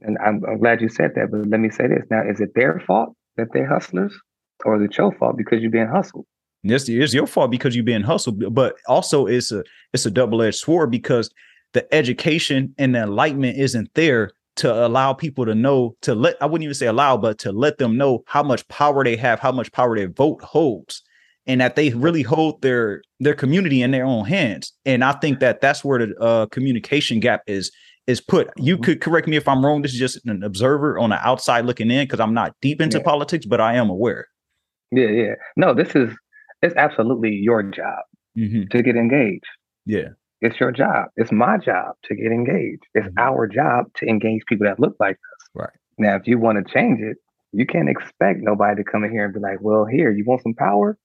And 0.02 0.18
I'm, 0.26 0.44
I'm 0.46 0.60
glad 0.60 0.82
you 0.82 0.90
said 0.90 1.12
that 1.16 1.32
but 1.32 1.48
let 1.48 1.60
me 1.60 1.70
say 1.70 1.88
this. 1.88 2.06
Now 2.10 2.24
is 2.28 2.40
it 2.40 2.54
their 2.56 2.80
fault 2.80 3.16
that 3.38 3.48
they're 3.54 3.68
hustlers 3.68 4.18
or 4.66 4.78
is 4.78 4.84
it 4.84 4.98
your 4.98 5.12
fault 5.14 5.38
because 5.38 5.62
you're 5.62 5.72
being 5.72 5.88
hustled? 5.88 6.26
Yes, 6.64 6.88
it's 6.88 7.14
your 7.14 7.28
fault 7.28 7.50
because 7.50 7.76
you're 7.76 7.84
being 7.84 8.04
hustled, 8.04 8.54
but 8.54 8.76
also 8.88 9.26
it's 9.26 9.52
a 9.52 9.64
it's 9.94 10.06
a 10.06 10.12
double 10.12 10.42
edged 10.42 10.60
sword 10.60 10.92
because 10.92 11.32
the 11.74 11.92
education 11.94 12.76
and 12.78 12.94
the 12.94 13.02
enlightenment 13.02 13.58
isn't 13.58 13.90
there 13.96 14.32
to 14.62 14.86
allow 14.86 15.14
people 15.14 15.46
to 15.46 15.56
know 15.56 15.96
to 16.02 16.14
let 16.14 16.42
I 16.42 16.46
wouldn't 16.46 16.64
even 16.64 16.76
say 16.76 16.86
allow, 16.86 17.18
but 17.18 17.38
to 17.40 17.52
let 17.52 17.78
them 17.78 17.98
know 17.98 18.24
how 18.28 18.44
much 18.44 18.68
power 18.68 19.04
they 19.04 19.16
have, 19.16 19.40
how 19.40 19.52
much 19.52 19.72
power 19.72 19.96
their 19.96 20.10
vote 20.10 20.42
holds, 20.44 21.02
and 21.48 21.60
that 21.62 21.76
they 21.76 21.90
really 21.90 22.22
hold 22.22 22.62
their 22.62 23.02
their 23.20 23.34
community 23.34 23.82
in 23.82 23.92
their 23.92 24.06
own 24.06 24.26
hands. 24.26 24.72
And 24.86 25.04
I 25.04 25.14
think 25.14 25.40
that 25.40 25.62
that's 25.62 25.84
where 25.84 26.06
the 26.06 26.16
uh, 26.20 26.46
communication 26.48 27.20
gap 27.20 27.42
is 27.48 27.72
is 28.06 28.22
put. 28.22 28.50
You 28.58 28.76
mm-hmm. 28.76 28.84
could 28.84 29.02
correct 29.02 29.28
me 29.28 29.36
if 29.36 29.48
I'm 29.48 29.66
wrong. 29.66 29.82
This 29.82 29.94
is 29.94 30.00
just 30.00 30.26
an 30.26 30.44
observer 30.44 31.00
on 31.00 31.10
the 31.10 31.28
outside 31.28 31.66
looking 31.66 31.90
in 31.90 32.06
because 32.06 32.20
I'm 32.20 32.34
not 32.34 32.56
deep 32.62 32.82
into 32.82 33.00
yeah. 33.00 33.04
politics, 33.04 33.46
but 33.46 33.60
I 33.60 33.76
am 33.76 33.90
aware. 33.90 34.28
Yeah, 34.92 35.08
yeah. 35.08 35.34
No, 35.56 35.74
this 35.74 35.96
is 35.96 36.16
it's 36.62 36.76
absolutely 36.76 37.32
your 37.32 37.64
job 37.64 38.04
mm-hmm. 38.38 38.64
to 38.70 38.84
get 38.84 38.96
engaged. 38.96 39.46
Yeah. 39.86 40.10
It's 40.42 40.60
your 40.60 40.72
job. 40.72 41.10
It's 41.16 41.32
my 41.32 41.58
job 41.58 41.96
to 42.06 42.16
get 42.16 42.32
engaged. 42.32 42.84
It's 42.96 43.08
mm-hmm. 43.08 43.20
our 43.20 43.48
job 43.48 43.86
to 43.98 44.08
engage 44.08 44.42
people 44.48 44.66
that 44.66 44.80
look 44.80 44.96
like 45.00 45.16
us. 45.16 45.50
Right. 45.54 45.70
Now, 45.98 46.16
if 46.16 46.28
you 46.28 46.40
want 46.40 46.66
to 46.66 46.74
change 46.74 47.00
it, 47.00 47.18
you 47.52 47.66
can't 47.66 47.90
expect 47.90 48.40
nobody 48.42 48.84
to 48.84 48.90
come 48.90 49.04
in 49.04 49.12
here 49.12 49.26
and 49.26 49.34
be 49.34 49.40
like, 49.40 49.60
well, 49.62 49.86
here, 49.86 50.12
you 50.12 50.24
want 50.26 50.42
some 50.42 50.56
power? 50.56 50.98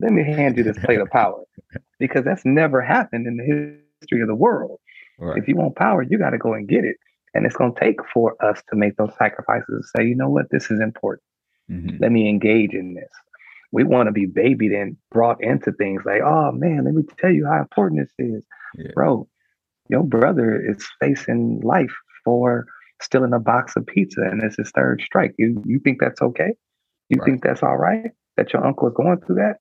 Let 0.00 0.12
me 0.12 0.22
hand 0.22 0.56
you 0.56 0.62
this 0.62 0.78
plate 0.78 1.00
of 1.00 1.08
power. 1.10 1.42
Because 1.98 2.24
that's 2.24 2.44
never 2.44 2.80
happened 2.80 3.26
in 3.26 3.36
the 3.36 3.80
history 4.00 4.22
of 4.22 4.28
the 4.28 4.34
world. 4.34 4.78
Right. 5.18 5.36
If 5.36 5.48
you 5.48 5.56
want 5.56 5.74
power, 5.74 6.00
you 6.00 6.16
got 6.16 6.30
to 6.30 6.38
go 6.38 6.54
and 6.54 6.68
get 6.68 6.84
it. 6.84 6.94
And 7.34 7.44
it's 7.44 7.56
going 7.56 7.74
to 7.74 7.80
take 7.80 7.96
for 8.14 8.36
us 8.40 8.62
to 8.70 8.76
make 8.76 8.96
those 8.96 9.10
sacrifices 9.18 9.68
and 9.68 9.84
say, 9.84 10.08
you 10.08 10.14
know 10.14 10.28
what, 10.28 10.46
this 10.52 10.70
is 10.70 10.80
important. 10.80 11.24
Mm-hmm. 11.68 11.96
Let 12.00 12.12
me 12.12 12.28
engage 12.28 12.72
in 12.72 12.94
this. 12.94 13.10
We 13.72 13.82
want 13.82 14.06
to 14.06 14.12
be 14.12 14.26
babied 14.26 14.70
and 14.70 14.96
brought 15.10 15.42
into 15.42 15.72
things 15.72 16.02
like, 16.06 16.22
oh 16.24 16.52
man, 16.52 16.84
let 16.84 16.94
me 16.94 17.02
tell 17.18 17.32
you 17.32 17.46
how 17.46 17.58
important 17.58 18.00
this 18.00 18.14
is 18.16 18.44
yeah. 18.74 18.90
bro, 18.94 19.28
your 19.88 20.02
brother 20.02 20.60
is 20.60 20.86
facing 21.00 21.60
life 21.60 21.94
for 22.24 22.66
stealing 23.00 23.32
a 23.32 23.38
box 23.38 23.76
of 23.76 23.86
pizza 23.86 24.22
and 24.22 24.42
it's 24.42 24.56
his 24.56 24.70
third 24.70 25.02
strike. 25.04 25.34
You 25.38 25.62
you 25.66 25.78
think 25.78 26.00
that's 26.00 26.20
okay? 26.20 26.54
You 27.08 27.20
right. 27.20 27.26
think 27.26 27.42
that's 27.42 27.62
all 27.62 27.76
right? 27.76 28.10
That 28.36 28.52
your 28.52 28.66
uncle 28.66 28.88
is 28.88 28.94
going 28.94 29.20
through 29.20 29.36
that? 29.36 29.56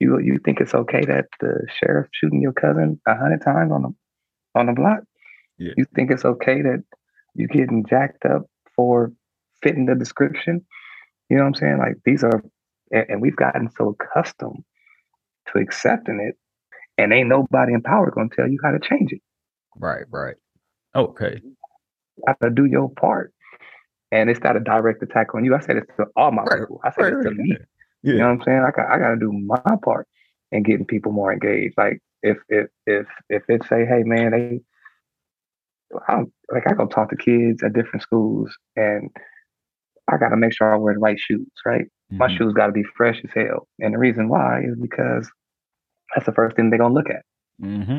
You 0.00 0.18
you 0.20 0.38
think 0.44 0.60
it's 0.60 0.74
okay 0.74 1.04
that 1.04 1.26
the 1.40 1.66
sheriff 1.78 2.08
shooting 2.12 2.40
your 2.40 2.52
cousin 2.52 3.00
a 3.06 3.16
hundred 3.16 3.42
times 3.42 3.72
on 3.72 3.82
the 3.82 3.94
on 4.54 4.66
the 4.66 4.72
block? 4.72 5.00
Yeah. 5.58 5.72
You 5.76 5.86
think 5.94 6.10
it's 6.10 6.24
okay 6.24 6.62
that 6.62 6.82
you 7.34 7.48
getting 7.48 7.84
jacked 7.84 8.24
up 8.24 8.46
for 8.74 9.12
fitting 9.62 9.86
the 9.86 9.94
description? 9.94 10.64
You 11.28 11.36
know 11.36 11.42
what 11.42 11.48
I'm 11.48 11.54
saying? 11.54 11.78
Like 11.78 11.96
these 12.04 12.24
are 12.24 12.42
and, 12.90 13.06
and 13.08 13.22
we've 13.22 13.36
gotten 13.36 13.70
so 13.76 13.96
accustomed 14.00 14.64
to 15.52 15.58
accepting 15.58 16.20
it 16.20 16.36
and 16.98 17.12
ain't 17.12 17.28
nobody 17.28 17.72
in 17.72 17.82
power 17.82 18.10
gonna 18.10 18.28
tell 18.34 18.48
you 18.48 18.58
how 18.62 18.72
to 18.72 18.80
change 18.80 19.12
it. 19.12 19.22
Right, 19.76 20.04
right. 20.10 20.34
Okay. 20.94 21.40
You 21.42 22.24
have 22.26 22.38
to 22.40 22.50
do 22.50 22.64
your 22.64 22.90
part. 22.90 23.32
And 24.10 24.28
it's 24.28 24.40
not 24.40 24.56
a 24.56 24.60
direct 24.60 25.02
attack 25.02 25.34
on 25.34 25.44
you. 25.44 25.54
I 25.54 25.60
said 25.60 25.76
it 25.76 25.84
to 25.96 26.06
all 26.16 26.32
my 26.32 26.42
right, 26.42 26.60
people. 26.60 26.80
I 26.84 26.90
said 26.90 27.12
right, 27.12 27.26
it 27.26 27.28
to 27.28 27.30
me. 27.34 27.56
Yeah. 28.02 28.12
You 28.12 28.18
know 28.18 28.24
what 28.26 28.32
I'm 28.32 28.42
saying? 28.42 28.64
I 28.66 28.70
got 28.70 28.90
I 28.90 28.98
gotta 28.98 29.16
do 29.16 29.32
my 29.32 29.76
part 29.84 30.06
in 30.50 30.62
getting 30.62 30.86
people 30.86 31.12
more 31.12 31.32
engaged. 31.32 31.74
Like 31.76 32.00
if 32.22 32.38
if 32.48 32.68
if 32.86 33.06
if 33.28 33.42
it 33.48 33.64
say, 33.64 33.84
hey 33.84 34.02
man, 34.04 34.32
they 34.32 34.60
I 36.08 36.22
like 36.52 36.66
I 36.66 36.74
go 36.74 36.86
talk 36.86 37.10
to 37.10 37.16
kids 37.16 37.62
at 37.62 37.74
different 37.74 38.02
schools 38.02 38.54
and 38.76 39.10
I 40.10 40.16
got 40.16 40.30
to 40.30 40.36
make 40.36 40.54
sure 40.54 40.72
I 40.72 40.76
wear 40.76 40.94
the 40.94 41.00
right 41.00 41.18
shoes, 41.18 41.46
right? 41.66 41.84
Mm-hmm. 41.84 42.18
My 42.18 42.34
shoes 42.34 42.54
got 42.54 42.66
to 42.66 42.72
be 42.72 42.82
fresh 42.82 43.20
as 43.24 43.30
hell. 43.34 43.68
And 43.78 43.94
the 43.94 43.98
reason 43.98 44.28
why 44.28 44.62
is 44.62 44.76
because 44.80 45.30
that's 46.14 46.26
the 46.26 46.32
first 46.32 46.56
thing 46.56 46.70
they're 46.70 46.78
going 46.78 46.92
to 46.92 46.94
look 46.94 47.10
at. 47.10 47.24
Mm-hmm. 47.62 47.98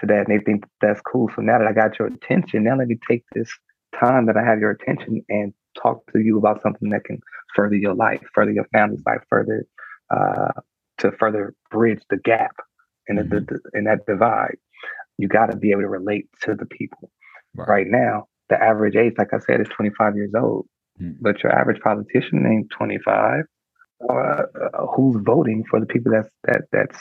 To 0.00 0.06
that, 0.06 0.28
and 0.28 0.40
they 0.40 0.42
think 0.42 0.64
that's 0.80 1.00
cool. 1.02 1.28
So 1.36 1.42
now 1.42 1.58
that 1.58 1.66
I 1.66 1.72
got 1.72 1.98
your 1.98 2.08
attention, 2.08 2.64
now 2.64 2.78
let 2.78 2.88
me 2.88 2.96
take 3.06 3.22
this 3.34 3.50
time 3.98 4.26
that 4.26 4.36
I 4.36 4.42
have 4.42 4.58
your 4.58 4.70
attention 4.70 5.22
and 5.28 5.52
talk 5.80 6.00
to 6.12 6.20
you 6.20 6.38
about 6.38 6.62
something 6.62 6.88
that 6.90 7.04
can 7.04 7.20
further 7.54 7.74
your 7.74 7.94
life, 7.94 8.20
further 8.34 8.52
your 8.52 8.66
family's 8.72 9.02
life, 9.04 9.20
further 9.28 9.66
uh, 10.10 10.52
to 10.98 11.12
further 11.12 11.54
bridge 11.70 12.00
the 12.08 12.16
gap 12.16 12.56
in, 13.08 13.16
mm-hmm. 13.16 13.28
the, 13.28 13.40
the, 13.40 13.78
in 13.78 13.84
that 13.84 14.06
divide. 14.06 14.56
You 15.18 15.28
got 15.28 15.50
to 15.50 15.56
be 15.56 15.70
able 15.70 15.82
to 15.82 15.88
relate 15.88 16.28
to 16.42 16.54
the 16.54 16.66
people. 16.66 17.10
Right. 17.54 17.68
right. 17.68 17.86
now, 17.86 18.28
the 18.48 18.62
average 18.62 18.96
age, 18.96 19.14
like 19.18 19.34
I 19.34 19.38
said, 19.38 19.60
is 19.60 19.68
25 19.68 20.16
years 20.16 20.32
old, 20.34 20.66
mm-hmm. 21.00 21.18
but 21.20 21.42
your 21.42 21.52
average 21.52 21.80
politician 21.82 22.46
ain't 22.46 22.70
25. 22.70 23.44
Uh, 24.08 24.12
uh, 24.12 24.86
who's 24.96 25.16
voting 25.22 25.62
for 25.68 25.78
the 25.78 25.86
people 25.86 26.10
that's 26.10 26.28
that 26.44 26.62
that's 26.72 26.98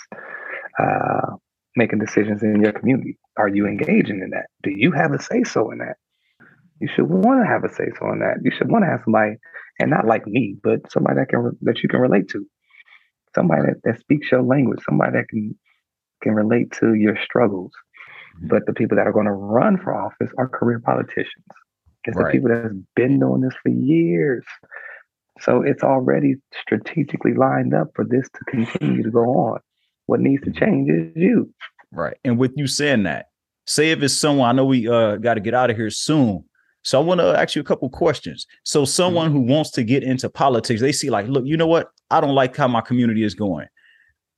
uh, 0.77 1.35
making 1.75 1.99
decisions 1.99 2.43
in 2.43 2.61
your 2.61 2.73
community? 2.73 3.17
Are 3.37 3.47
you 3.47 3.67
engaging 3.67 4.21
in 4.21 4.31
that? 4.31 4.47
Do 4.63 4.71
you 4.75 4.91
have 4.91 5.13
a 5.13 5.21
say 5.21 5.43
so 5.43 5.71
in 5.71 5.77
that? 5.77 5.95
You 6.81 6.89
should 6.93 7.09
want 7.09 7.41
to 7.41 7.47
have 7.47 7.63
a 7.63 7.69
say 7.69 7.89
so 7.97 8.11
in 8.11 8.19
that. 8.19 8.37
You 8.43 8.51
should 8.51 8.69
want 8.69 8.83
to 8.83 8.89
have 8.89 9.01
somebody, 9.05 9.35
and 9.79 9.89
not 9.89 10.07
like 10.07 10.27
me, 10.27 10.57
but 10.61 10.91
somebody 10.91 11.19
that 11.19 11.29
can 11.29 11.57
that 11.61 11.81
you 11.81 11.87
can 11.87 12.01
relate 12.01 12.27
to 12.29 12.45
somebody 13.33 13.61
that, 13.67 13.81
that 13.83 13.99
speaks 13.99 14.31
your 14.31 14.43
language, 14.43 14.79
somebody 14.83 15.13
that 15.13 15.29
can 15.29 15.57
can 16.21 16.33
relate 16.33 16.71
to 16.79 16.95
your 16.95 17.17
struggles. 17.23 17.71
Mm-hmm. 18.37 18.47
But 18.47 18.65
the 18.65 18.73
people 18.73 18.97
that 18.97 19.07
are 19.07 19.13
going 19.13 19.25
to 19.25 19.31
run 19.31 19.77
for 19.77 19.95
office 19.95 20.31
are 20.37 20.49
career 20.49 20.81
politicians. 20.83 21.45
It's 22.03 22.17
right. 22.17 22.25
the 22.25 22.31
people 22.31 22.49
that's 22.49 22.75
been 22.95 23.19
doing 23.19 23.41
this 23.41 23.55
for 23.63 23.69
years. 23.69 24.45
So 25.41 25.61
it's 25.61 25.83
already 25.83 26.35
strategically 26.61 27.33
lined 27.33 27.73
up 27.73 27.87
for 27.95 28.05
this 28.05 28.27
to 28.29 28.45
continue 28.45 29.03
to 29.03 29.11
go 29.11 29.25
on. 29.25 29.59
What 30.05 30.19
needs 30.19 30.43
to 30.43 30.51
change 30.51 30.89
is 30.89 31.11
you. 31.15 31.53
Right. 31.91 32.17
And 32.23 32.37
with 32.37 32.53
you 32.55 32.67
saying 32.67 33.03
that, 33.03 33.27
say 33.65 33.91
if 33.91 34.01
it's 34.01 34.13
someone 34.13 34.49
I 34.49 34.53
know 34.53 34.65
we 34.65 34.87
uh 34.87 35.17
got 35.17 35.35
to 35.35 35.39
get 35.39 35.53
out 35.53 35.69
of 35.69 35.77
here 35.77 35.89
soon. 35.89 36.43
So 36.83 36.99
I 36.99 37.03
want 37.03 37.19
to 37.19 37.37
ask 37.37 37.55
you 37.55 37.61
a 37.61 37.65
couple 37.65 37.89
questions. 37.89 38.47
So 38.63 38.85
someone 38.85 39.29
mm-hmm. 39.29 39.47
who 39.47 39.53
wants 39.53 39.71
to 39.71 39.83
get 39.83 40.01
into 40.01 40.29
politics, 40.29 40.81
they 40.81 40.93
see 40.93 41.09
like, 41.09 41.27
look, 41.27 41.45
you 41.45 41.57
know 41.57 41.67
what? 41.67 41.89
I 42.09 42.21
don't 42.21 42.35
like 42.35 42.55
how 42.55 42.67
my 42.67 42.81
community 42.81 43.23
is 43.23 43.35
going. 43.35 43.67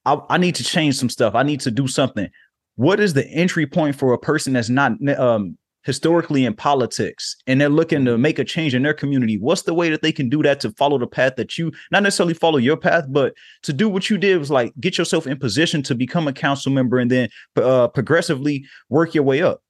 I, 0.05 0.19
I 0.29 0.37
need 0.37 0.55
to 0.55 0.63
change 0.63 0.95
some 0.95 1.09
stuff. 1.09 1.35
I 1.35 1.43
need 1.43 1.59
to 1.61 1.71
do 1.71 1.87
something. 1.87 2.29
What 2.75 2.99
is 2.99 3.13
the 3.13 3.27
entry 3.27 3.67
point 3.67 3.95
for 3.95 4.13
a 4.13 4.17
person 4.17 4.53
that's 4.53 4.69
not 4.69 4.93
um, 5.17 5.57
historically 5.83 6.45
in 6.45 6.53
politics 6.53 7.35
and 7.47 7.59
they're 7.59 7.69
looking 7.69 8.05
to 8.05 8.17
make 8.17 8.39
a 8.39 8.43
change 8.43 8.73
in 8.75 8.83
their 8.83 8.93
community? 8.93 9.37
What's 9.37 9.63
the 9.63 9.73
way 9.73 9.89
that 9.89 10.01
they 10.01 10.11
can 10.11 10.29
do 10.29 10.43
that 10.43 10.59
to 10.61 10.71
follow 10.71 10.97
the 10.97 11.07
path 11.07 11.35
that 11.37 11.57
you 11.57 11.71
not 11.91 12.03
necessarily 12.03 12.33
follow 12.33 12.57
your 12.57 12.77
path, 12.77 13.05
but 13.09 13.33
to 13.63 13.73
do 13.73 13.89
what 13.89 14.09
you 14.09 14.17
did 14.17 14.37
was 14.37 14.51
like 14.51 14.73
get 14.79 14.97
yourself 14.97 15.27
in 15.27 15.37
position 15.37 15.83
to 15.83 15.95
become 15.95 16.27
a 16.27 16.33
council 16.33 16.71
member 16.71 16.97
and 16.97 17.11
then 17.11 17.29
uh, 17.57 17.87
progressively 17.87 18.65
work 18.89 19.13
your 19.13 19.23
way 19.23 19.41
up? 19.41 19.61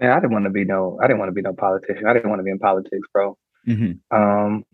Man, 0.00 0.12
I 0.12 0.20
didn't 0.20 0.32
want 0.32 0.44
to 0.44 0.50
be 0.50 0.64
no, 0.64 0.98
I 1.02 1.06
didn't 1.06 1.18
want 1.18 1.28
to 1.28 1.34
be 1.34 1.42
no 1.42 1.52
politician. 1.52 2.06
I 2.06 2.12
didn't 2.12 2.30
want 2.30 2.40
to 2.40 2.44
be 2.44 2.50
in 2.50 2.58
politics, 2.58 3.08
bro. 3.12 3.36
Mm-hmm. 3.66 4.16
Um, 4.16 4.64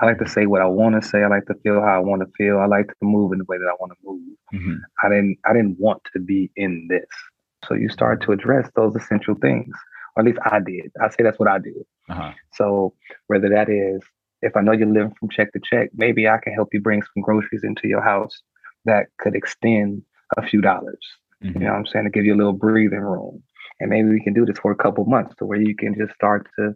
I 0.00 0.06
like 0.06 0.18
to 0.18 0.28
say 0.28 0.46
what 0.46 0.60
I 0.60 0.66
want 0.66 1.00
to 1.00 1.06
say. 1.06 1.22
I 1.22 1.28
like 1.28 1.46
to 1.46 1.54
feel 1.62 1.80
how 1.80 1.96
I 1.96 1.98
want 1.98 2.20
to 2.20 2.28
feel. 2.36 2.58
I 2.58 2.66
like 2.66 2.88
to 2.88 2.94
move 3.02 3.32
in 3.32 3.38
the 3.38 3.44
way 3.48 3.56
that 3.56 3.68
I 3.68 3.74
want 3.80 3.92
to 3.92 3.98
move. 4.04 4.22
Mm-hmm. 4.54 4.74
I 5.02 5.08
didn't 5.08 5.38
I 5.44 5.52
didn't 5.52 5.78
want 5.78 6.02
to 6.12 6.20
be 6.20 6.50
in 6.56 6.86
this. 6.90 7.06
So 7.68 7.74
you 7.74 7.88
start 7.88 8.22
to 8.22 8.32
address 8.32 8.70
those 8.76 8.94
essential 8.96 9.34
things, 9.34 9.74
or 10.14 10.20
at 10.20 10.26
least 10.26 10.38
I 10.44 10.60
did. 10.60 10.90
I 11.02 11.08
say 11.10 11.22
that's 11.22 11.38
what 11.38 11.48
I 11.48 11.58
did. 11.58 11.84
Uh-huh. 12.08 12.32
So 12.52 12.94
whether 13.26 13.48
that 13.48 13.68
is 13.68 14.02
if 14.42 14.56
I 14.56 14.60
know 14.60 14.72
you're 14.72 14.86
living 14.86 15.14
from 15.18 15.30
check 15.30 15.52
to 15.52 15.60
check, 15.62 15.90
maybe 15.94 16.28
I 16.28 16.38
can 16.38 16.52
help 16.52 16.68
you 16.72 16.80
bring 16.80 17.02
some 17.02 17.22
groceries 17.22 17.64
into 17.64 17.88
your 17.88 18.02
house 18.02 18.42
that 18.84 19.06
could 19.18 19.34
extend 19.34 20.02
a 20.36 20.42
few 20.46 20.60
dollars. 20.60 20.98
Mm-hmm. 21.42 21.58
You 21.58 21.66
know 21.66 21.72
what 21.72 21.78
I'm 21.78 21.86
saying? 21.86 22.04
To 22.04 22.10
give 22.10 22.24
you 22.24 22.34
a 22.34 22.36
little 22.36 22.52
breathing 22.52 23.00
room. 23.00 23.42
And 23.80 23.90
maybe 23.90 24.08
we 24.08 24.22
can 24.22 24.32
do 24.32 24.46
this 24.46 24.58
for 24.58 24.72
a 24.72 24.76
couple 24.76 25.04
months 25.04 25.34
to 25.38 25.46
where 25.46 25.60
you 25.60 25.74
can 25.74 25.94
just 25.94 26.14
start 26.14 26.48
to 26.58 26.74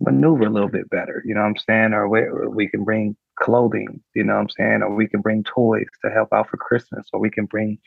maneuver 0.00 0.44
a 0.44 0.50
little 0.50 0.68
bit 0.68 0.88
better, 0.90 1.22
you 1.24 1.34
know 1.34 1.40
what 1.40 1.48
I'm 1.48 1.56
saying? 1.56 1.92
Or 1.92 2.08
we, 2.08 2.22
we 2.48 2.68
can 2.68 2.84
bring 2.84 3.16
clothing, 3.38 4.00
you 4.14 4.24
know 4.24 4.34
what 4.34 4.40
I'm 4.40 4.48
saying? 4.50 4.82
Or 4.82 4.94
we 4.94 5.06
can 5.06 5.20
bring 5.20 5.44
toys 5.44 5.86
to 6.04 6.10
help 6.10 6.32
out 6.32 6.48
for 6.48 6.56
Christmas, 6.56 7.06
or 7.12 7.20
we 7.20 7.30
can 7.30 7.46
bring 7.46 7.78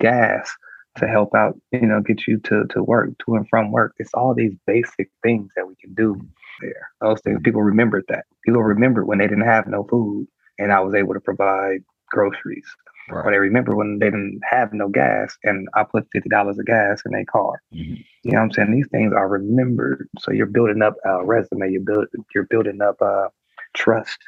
gas 0.00 0.50
to 0.96 1.06
help 1.06 1.34
out, 1.34 1.58
you 1.72 1.86
know, 1.86 2.00
get 2.00 2.26
you 2.26 2.38
to, 2.40 2.64
to 2.70 2.82
work, 2.82 3.10
to 3.24 3.34
and 3.34 3.48
from 3.48 3.70
work. 3.70 3.94
It's 3.98 4.14
all 4.14 4.34
these 4.34 4.52
basic 4.66 5.10
things 5.22 5.50
that 5.56 5.66
we 5.66 5.74
can 5.76 5.94
do 5.94 6.20
there. 6.60 6.90
Those 7.00 7.20
things, 7.20 7.40
people 7.42 7.62
remembered 7.62 8.04
that. 8.08 8.24
People 8.44 8.62
remembered 8.62 9.06
when 9.06 9.18
they 9.18 9.26
didn't 9.26 9.44
have 9.44 9.66
no 9.66 9.84
food 9.84 10.26
and 10.58 10.72
I 10.72 10.80
was 10.80 10.94
able 10.94 11.14
to 11.14 11.20
provide 11.20 11.80
groceries. 12.10 12.66
Right. 13.08 13.24
Or 13.24 13.30
they 13.30 13.38
remember 13.38 13.76
when 13.76 13.98
they 14.00 14.06
didn't 14.06 14.40
have 14.50 14.72
no 14.72 14.88
gas 14.88 15.36
and 15.44 15.68
I 15.76 15.84
put 15.84 16.08
fifty 16.12 16.28
dollars 16.28 16.58
of 16.58 16.66
gas 16.66 17.02
in 17.06 17.12
their 17.12 17.24
car. 17.24 17.62
Mm-hmm. 17.72 17.94
You 18.24 18.32
know 18.32 18.38
what 18.38 18.44
I'm 18.44 18.52
saying? 18.52 18.72
These 18.72 18.88
things 18.90 19.12
are 19.12 19.28
remembered. 19.28 20.08
So 20.18 20.32
you're 20.32 20.46
building 20.46 20.82
up 20.82 20.94
a 21.04 21.24
resume. 21.24 21.70
You 21.70 21.84
build 21.86 22.06
you're 22.34 22.48
building 22.50 22.80
up 22.82 22.96
uh, 23.00 23.28
trust 23.76 24.18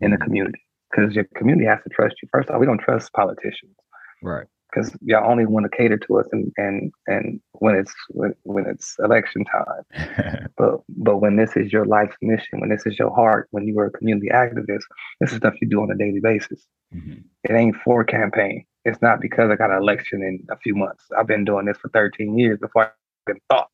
in 0.00 0.10
the 0.10 0.16
mm-hmm. 0.16 0.24
community 0.24 0.60
because 0.90 1.14
your 1.14 1.26
community 1.36 1.66
has 1.66 1.78
to 1.84 1.90
trust 1.90 2.16
you. 2.22 2.28
First 2.32 2.50
off, 2.50 2.58
we 2.58 2.66
don't 2.66 2.78
trust 2.78 3.12
politicians. 3.12 3.76
Right 4.20 4.48
because 4.74 4.96
y'all 5.02 5.30
only 5.30 5.46
want 5.46 5.64
to 5.64 5.76
cater 5.76 5.96
to 5.96 6.18
us 6.18 6.26
and 6.32 6.52
and 6.56 6.92
and 7.06 7.40
when 7.52 7.74
it's 7.74 7.94
when, 8.08 8.34
when 8.42 8.66
it's 8.66 8.96
election 8.98 9.44
time 9.44 10.48
but 10.56 10.80
but 10.88 11.18
when 11.18 11.36
this 11.36 11.56
is 11.56 11.72
your 11.72 11.84
life's 11.84 12.16
mission 12.22 12.60
when 12.60 12.70
this 12.70 12.86
is 12.86 12.98
your 12.98 13.14
heart 13.14 13.48
when 13.50 13.66
you 13.66 13.78
are 13.78 13.86
a 13.86 13.90
community 13.90 14.28
activist 14.32 14.84
this 15.20 15.30
is 15.30 15.36
stuff 15.36 15.54
you 15.60 15.68
do 15.68 15.80
on 15.80 15.90
a 15.90 15.96
daily 15.96 16.20
basis 16.20 16.66
mm-hmm. 16.94 17.20
it 17.44 17.52
ain't 17.52 17.76
for 17.84 18.04
campaign 18.04 18.64
it's 18.84 19.00
not 19.02 19.20
because 19.20 19.50
i 19.50 19.56
got 19.56 19.70
an 19.70 19.78
election 19.78 20.22
in 20.22 20.44
a 20.50 20.58
few 20.58 20.74
months 20.74 21.04
i've 21.18 21.26
been 21.26 21.44
doing 21.44 21.66
this 21.66 21.78
for 21.78 21.88
13 21.90 22.38
years 22.38 22.58
before 22.58 22.86
i 22.86 23.30
even 23.30 23.40
thought 23.50 23.68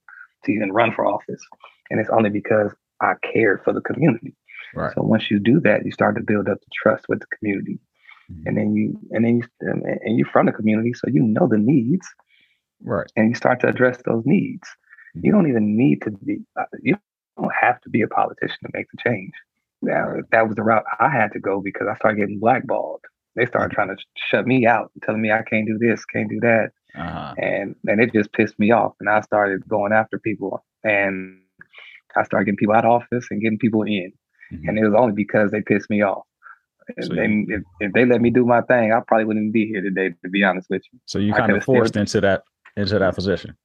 to 0.44 0.52
even 0.52 0.72
run 0.72 0.92
for 0.92 1.06
office 1.06 1.42
and 1.90 2.00
it's 2.00 2.10
only 2.10 2.30
because 2.30 2.72
i 3.00 3.14
cared 3.32 3.62
for 3.64 3.72
the 3.72 3.80
community 3.80 4.34
right. 4.74 4.92
so 4.94 5.02
once 5.02 5.30
you 5.30 5.38
do 5.38 5.60
that 5.60 5.84
you 5.84 5.92
start 5.92 6.14
to 6.14 6.22
build 6.22 6.48
up 6.48 6.58
the 6.60 6.66
trust 6.82 7.06
with 7.08 7.20
the 7.20 7.26
community. 7.38 7.78
And 8.46 8.56
then 8.56 8.74
you 8.74 8.98
and 9.10 9.24
then 9.24 9.36
you 9.36 9.44
and 10.04 10.18
you're 10.18 10.28
from 10.28 10.46
the 10.46 10.52
community, 10.52 10.92
so 10.94 11.08
you 11.08 11.22
know 11.22 11.48
the 11.48 11.58
needs, 11.58 12.06
right? 12.82 13.10
And 13.16 13.28
you 13.30 13.34
start 13.34 13.60
to 13.60 13.68
address 13.68 13.98
those 14.04 14.22
needs. 14.24 14.68
Mm-hmm. 15.16 15.26
You 15.26 15.32
don't 15.32 15.48
even 15.48 15.76
need 15.76 16.02
to 16.02 16.10
be. 16.10 16.38
Uh, 16.58 16.64
you 16.82 16.96
don't 17.38 17.52
have 17.60 17.80
to 17.82 17.90
be 17.90 18.02
a 18.02 18.08
politician 18.08 18.58
to 18.64 18.70
make 18.72 18.86
the 18.92 18.98
change. 19.02 19.32
Now 19.82 20.14
that 20.30 20.46
was 20.46 20.56
the 20.56 20.62
route 20.62 20.84
I 20.98 21.08
had 21.08 21.32
to 21.32 21.40
go 21.40 21.60
because 21.60 21.86
I 21.90 21.96
started 21.96 22.18
getting 22.18 22.38
blackballed. 22.38 23.00
They 23.36 23.46
started 23.46 23.74
trying 23.74 23.88
to 23.88 23.96
shut 24.30 24.46
me 24.46 24.66
out, 24.66 24.90
telling 25.04 25.22
me 25.22 25.30
I 25.30 25.42
can't 25.42 25.66
do 25.66 25.78
this, 25.78 26.04
can't 26.04 26.28
do 26.28 26.40
that, 26.40 26.70
uh-huh. 26.98 27.34
and 27.38 27.74
and 27.86 28.00
it 28.00 28.12
just 28.12 28.32
pissed 28.32 28.58
me 28.58 28.70
off. 28.72 28.94
And 29.00 29.08
I 29.08 29.20
started 29.20 29.68
going 29.68 29.92
after 29.92 30.18
people, 30.18 30.64
and 30.84 31.40
I 32.16 32.24
started 32.24 32.46
getting 32.46 32.56
people 32.56 32.74
out 32.74 32.84
of 32.84 33.02
office 33.02 33.28
and 33.30 33.40
getting 33.40 33.58
people 33.58 33.82
in. 33.82 34.12
Mm-hmm. 34.52 34.68
And 34.68 34.78
it 34.78 34.84
was 34.84 34.94
only 34.96 35.14
because 35.14 35.50
they 35.50 35.62
pissed 35.62 35.90
me 35.90 36.02
off. 36.02 36.24
If, 36.96 37.06
so 37.06 37.14
they, 37.14 37.44
if, 37.48 37.62
if, 37.80 37.92
they 37.92 38.04
let 38.04 38.20
me 38.20 38.30
do 38.30 38.44
my 38.44 38.62
thing, 38.62 38.92
I 38.92 39.00
probably 39.06 39.24
wouldn't 39.24 39.52
be 39.52 39.66
here 39.66 39.82
today, 39.82 40.14
to 40.22 40.30
be 40.30 40.44
honest 40.44 40.68
with 40.70 40.82
you. 40.92 40.98
So 41.06 41.18
you 41.18 41.32
kind 41.32 41.52
of 41.52 41.64
forced 41.64 41.92
still, 41.92 42.00
into 42.00 42.20
that 42.22 42.42
into 42.76 42.98
that 42.98 43.14
position. 43.14 43.56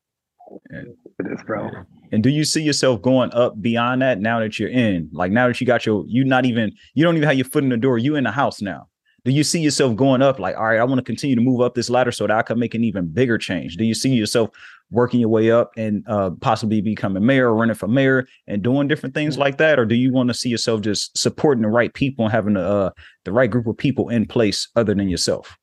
And, 0.70 0.96
this, 1.20 1.42
bro. 1.46 1.70
And 2.12 2.24
do 2.24 2.30
you 2.30 2.44
see 2.44 2.62
yourself 2.62 3.02
going 3.02 3.32
up 3.34 3.62
beyond 3.62 4.02
that 4.02 4.20
now 4.20 4.40
that 4.40 4.60
you're 4.60 4.70
in? 4.70 5.10
Like 5.12 5.32
now 5.32 5.48
that 5.48 5.60
you 5.60 5.68
got 5.68 5.86
your, 5.86 6.04
you 6.08 6.24
not 6.24 6.46
even, 6.46 6.72
you 6.94 7.04
don't 7.04 7.16
even 7.16 7.28
have 7.28 7.38
your 7.38 7.46
foot 7.46 7.64
in 7.64 7.70
the 7.70 7.78
door. 7.78 7.98
You 7.98 8.16
in 8.16 8.24
the 8.24 8.32
house 8.32 8.62
now. 8.62 8.88
Do 9.24 9.32
you 9.32 9.44
see 9.44 9.60
yourself 9.60 9.96
going 9.96 10.22
up? 10.22 10.38
Like, 10.38 10.56
all 10.56 10.66
right, 10.66 10.80
I 10.80 10.84
want 10.84 11.00
to 11.00 11.04
continue 11.04 11.36
to 11.36 11.42
move 11.42 11.60
up 11.60 11.74
this 11.74 11.90
ladder 11.90 12.12
so 12.12 12.28
that 12.28 12.38
I 12.38 12.44
can 12.44 12.60
make 12.60 12.76
an 12.76 12.84
even 12.84 13.08
bigger 13.12 13.40
change. 13.40 13.76
Do 13.76 13.84
you 13.84 13.96
see 13.96 14.10
yourself 14.10 14.52
working 14.92 15.20
your 15.20 15.30
way 15.30 15.52
up 15.52 15.72
and 15.78 16.04
uh, 16.08 16.32
possibly 16.42 16.82
becoming 16.82 17.26
mayor 17.26 17.50
or 17.50 17.56
running 17.56 17.76
for 17.76 17.88
mayor 17.88 18.28
and 18.48 18.62
doing 18.62 18.88
different 18.88 19.16
things 19.16 19.38
like 19.38 19.58
that, 19.58 19.80
or 19.80 19.86
do 19.86 19.96
you 19.96 20.12
want 20.12 20.30
to 20.30 20.34
see 20.34 20.50
yourself 20.50 20.82
just 20.82 21.18
supporting 21.18 21.64
the 21.64 21.70
right 21.70 21.94
people 21.94 22.26
and 22.26 22.32
having 22.32 22.58
uh, 22.58 22.92
the 23.24 23.32
right 23.32 23.50
group 23.50 23.68
of 23.68 23.78
people 23.78 24.10
in 24.10 24.26
place 24.26 24.68
other 24.76 24.94
than 24.94 25.10
yourself? 25.10 25.58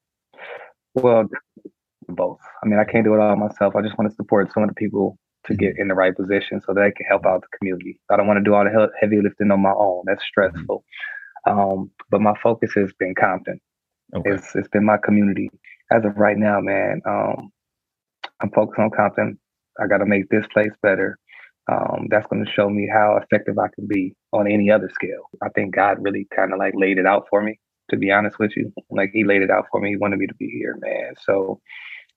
Well, 0.95 1.29
both. 2.09 2.41
I 2.63 2.69
mean, 2.69 2.79
I 2.79 2.85
can't 2.85 3.05
do 3.05 3.15
it 3.15 3.21
all 3.21 3.37
myself. 3.37 3.75
I 3.77 3.83
just 3.83 3.97
want 3.99 4.11
to 4.11 4.17
support 4.17 4.53
some 4.53 4.63
of 4.63 4.69
the 4.69 4.75
people 4.75 5.19
to 5.47 5.55
get 5.55 5.73
mm-hmm. 5.73 5.83
in 5.83 5.89
the 5.89 5.95
right 5.95 6.15
position 6.15 6.61
so 6.61 6.73
they 6.73 6.93
can 6.93 7.07
help 7.09 7.27
out 7.27 7.43
the 7.43 7.59
community. 7.59 7.99
I 8.11 8.17
don't 8.17 8.27
want 8.27 8.39
to 8.39 8.45
do 8.45 8.55
all 8.55 8.65
the 8.65 8.91
heavy 9.01 9.21
lifting 9.21 9.51
on 9.51 9.61
my 9.61 9.73
own. 9.73 10.03
That's 10.07 10.21
mm-hmm. 10.21 10.51
stressful. 10.51 10.85
Um, 11.47 11.91
but 12.11 12.21
my 12.21 12.35
focus 12.43 12.73
has 12.77 12.93
been 12.99 13.15
Compton. 13.15 13.61
Okay. 14.15 14.31
It's 14.31 14.55
it's 14.55 14.69
been 14.69 14.85
my 14.85 14.99
community 15.03 15.51
as 15.91 16.05
of 16.05 16.17
right 16.17 16.37
now, 16.37 16.61
man. 16.61 17.01
Um, 17.07 17.51
I'm 18.42 18.50
focused 18.50 18.78
on 18.78 18.90
Compton. 18.90 19.38
I 19.81 19.87
got 19.87 19.98
to 19.98 20.07
make 20.07 20.28
this 20.28 20.46
place 20.52 20.72
better. 20.83 21.18
Um, 21.70 22.09
that's 22.11 22.26
going 22.26 22.44
to 22.44 22.50
show 22.50 22.68
me 22.68 22.90
how 22.92 23.18
effective 23.22 23.59
I 23.59 23.68
can 23.74 23.87
be 23.87 24.14
on 24.33 24.50
any 24.50 24.70
other 24.70 24.90
scale. 24.92 25.31
I 25.42 25.48
think 25.50 25.74
God 25.74 26.02
really 26.02 26.26
kind 26.35 26.52
of 26.52 26.59
like 26.59 26.74
laid 26.76 26.98
it 26.98 27.07
out 27.07 27.26
for 27.31 27.40
me, 27.40 27.59
to 27.90 27.96
be 27.96 28.11
honest 28.11 28.38
with 28.38 28.52
you. 28.57 28.72
Like 28.90 29.11
He 29.12 29.24
laid 29.24 29.42
it 29.42 29.50
out 29.50 29.66
for 29.70 29.81
me. 29.81 29.90
He 29.90 29.96
wanted 29.96 30.18
me 30.18 30.26
to 30.26 30.35
be 30.35 30.48
here, 30.48 30.76
man. 30.81 31.14
So 31.24 31.61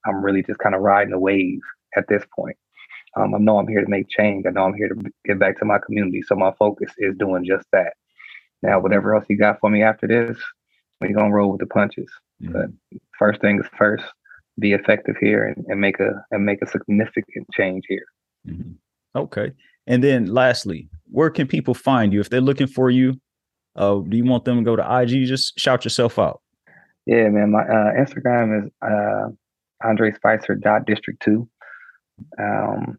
I'm 0.04 0.24
really 0.24 0.42
just 0.42 0.58
kind 0.58 0.74
of 0.74 0.80
riding 0.80 1.12
the 1.12 1.18
wave 1.18 1.60
at 1.96 2.08
this 2.08 2.24
point. 2.34 2.56
Um, 3.16 3.34
I 3.34 3.38
know 3.38 3.58
I'm 3.58 3.68
here 3.68 3.82
to 3.82 3.90
make 3.90 4.08
change. 4.08 4.44
I 4.46 4.50
know 4.50 4.64
I'm 4.64 4.74
here 4.74 4.88
to 4.88 5.10
get 5.24 5.38
back 5.38 5.58
to 5.58 5.64
my 5.64 5.78
community. 5.78 6.22
So 6.22 6.34
my 6.34 6.52
focus 6.58 6.92
is 6.98 7.16
doing 7.16 7.44
just 7.44 7.66
that. 7.72 7.94
Now, 8.62 8.80
whatever 8.80 9.14
else 9.14 9.24
you 9.28 9.38
got 9.38 9.60
for 9.60 9.70
me 9.70 9.82
after 9.82 10.06
this, 10.06 10.36
we're 11.00 11.12
gonna 11.12 11.32
roll 11.32 11.52
with 11.52 11.60
the 11.60 11.66
punches. 11.66 12.10
Mm-hmm. 12.42 12.52
But 12.52 13.00
first 13.18 13.40
thing 13.40 13.60
is 13.60 13.66
first, 13.78 14.04
be 14.58 14.72
effective 14.72 15.16
here 15.20 15.44
and, 15.44 15.64
and, 15.68 15.80
make 15.80 16.00
a 16.00 16.10
and 16.30 16.44
make 16.44 16.62
a 16.62 16.66
significant 16.66 17.46
change 17.52 17.84
here. 17.88 18.06
Mm-hmm. 18.48 18.72
Okay. 19.14 19.52
And 19.86 20.02
then 20.02 20.26
lastly, 20.26 20.88
where 21.10 21.30
can 21.30 21.46
people 21.46 21.74
find 21.74 22.12
you 22.12 22.20
if 22.20 22.30
they're 22.30 22.40
looking 22.40 22.66
for 22.66 22.90
you? 22.90 23.20
Uh, 23.76 24.00
do 24.08 24.16
you 24.16 24.24
want 24.24 24.44
them 24.44 24.58
to 24.58 24.64
go 24.64 24.76
to 24.76 25.00
IG? 25.00 25.26
Just 25.26 25.58
shout 25.58 25.84
yourself 25.84 26.18
out. 26.18 26.40
Yeah, 27.06 27.28
man. 27.28 27.52
My 27.52 27.62
uh, 27.62 27.92
Instagram 27.94 28.64
is 28.64 28.70
uh, 28.82 29.28
Andre 29.86 30.12
Spicer 30.12 30.54
dot 30.54 30.86
District 30.86 31.22
Two. 31.22 31.48
Um, 32.38 32.98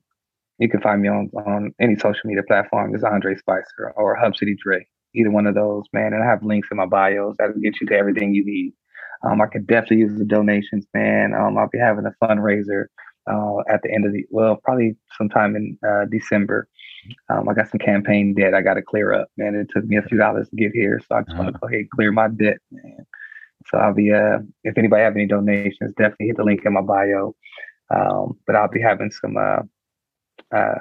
you 0.59 0.69
can 0.69 0.81
find 0.81 1.01
me 1.01 1.09
on 1.09 1.29
on 1.35 1.73
any 1.81 1.95
social 1.95 2.21
media 2.25 2.43
platform. 2.47 2.93
It's 2.95 3.03
Andre 3.03 3.35
Spicer 3.35 3.91
or 3.95 4.15
Hub 4.15 4.35
City 4.37 4.55
Dre. 4.61 4.85
Either 5.13 5.31
one 5.31 5.47
of 5.47 5.55
those, 5.55 5.83
man. 5.93 6.13
And 6.13 6.23
I 6.23 6.27
have 6.27 6.43
links 6.43 6.67
in 6.71 6.77
my 6.77 6.85
bios 6.85 7.35
that'll 7.37 7.59
get 7.59 7.81
you 7.81 7.87
to 7.87 7.95
everything 7.95 8.33
you 8.33 8.45
need. 8.45 8.73
Um, 9.23 9.41
I 9.41 9.47
could 9.47 9.67
definitely 9.67 9.97
use 9.97 10.17
the 10.17 10.25
donations, 10.25 10.85
man. 10.93 11.33
Um, 11.33 11.57
I'll 11.57 11.69
be 11.69 11.79
having 11.79 12.05
a 12.05 12.13
fundraiser 12.23 12.85
uh, 13.29 13.59
at 13.69 13.81
the 13.83 13.91
end 13.93 14.05
of 14.05 14.13
the 14.13 14.25
well, 14.29 14.57
probably 14.63 14.95
sometime 15.17 15.55
in 15.55 15.77
uh, 15.87 16.05
December. 16.09 16.67
Um, 17.29 17.47
I 17.47 17.53
got 17.53 17.69
some 17.69 17.79
campaign 17.79 18.33
debt 18.33 18.53
I 18.53 18.61
got 18.61 18.75
to 18.75 18.81
clear 18.81 19.13
up, 19.13 19.29
man. 19.37 19.55
It 19.55 19.69
took 19.73 19.85
me 19.85 19.97
a 19.97 20.01
few 20.01 20.17
dollars 20.17 20.49
to 20.49 20.55
get 20.55 20.71
here, 20.73 20.99
so 20.99 21.15
I 21.15 21.21
just 21.21 21.31
uh-huh. 21.31 21.43
want 21.43 21.55
to 21.55 21.59
go 21.59 21.67
ahead 21.67 21.79
and 21.79 21.89
clear 21.91 22.11
my 22.11 22.27
debt, 22.27 22.57
man. 22.71 23.05
So 23.67 23.77
I'll 23.77 23.93
be 23.93 24.11
uh, 24.11 24.39
if 24.63 24.77
anybody 24.77 25.03
have 25.03 25.15
any 25.15 25.25
donations, 25.25 25.93
definitely 25.97 26.27
hit 26.27 26.37
the 26.37 26.43
link 26.43 26.61
in 26.65 26.73
my 26.73 26.81
bio. 26.81 27.35
Um, 27.89 28.37
but 28.45 28.55
I'll 28.55 28.67
be 28.67 28.81
having 28.81 29.11
some 29.11 29.37
uh, 29.37 29.59
uh, 30.55 30.75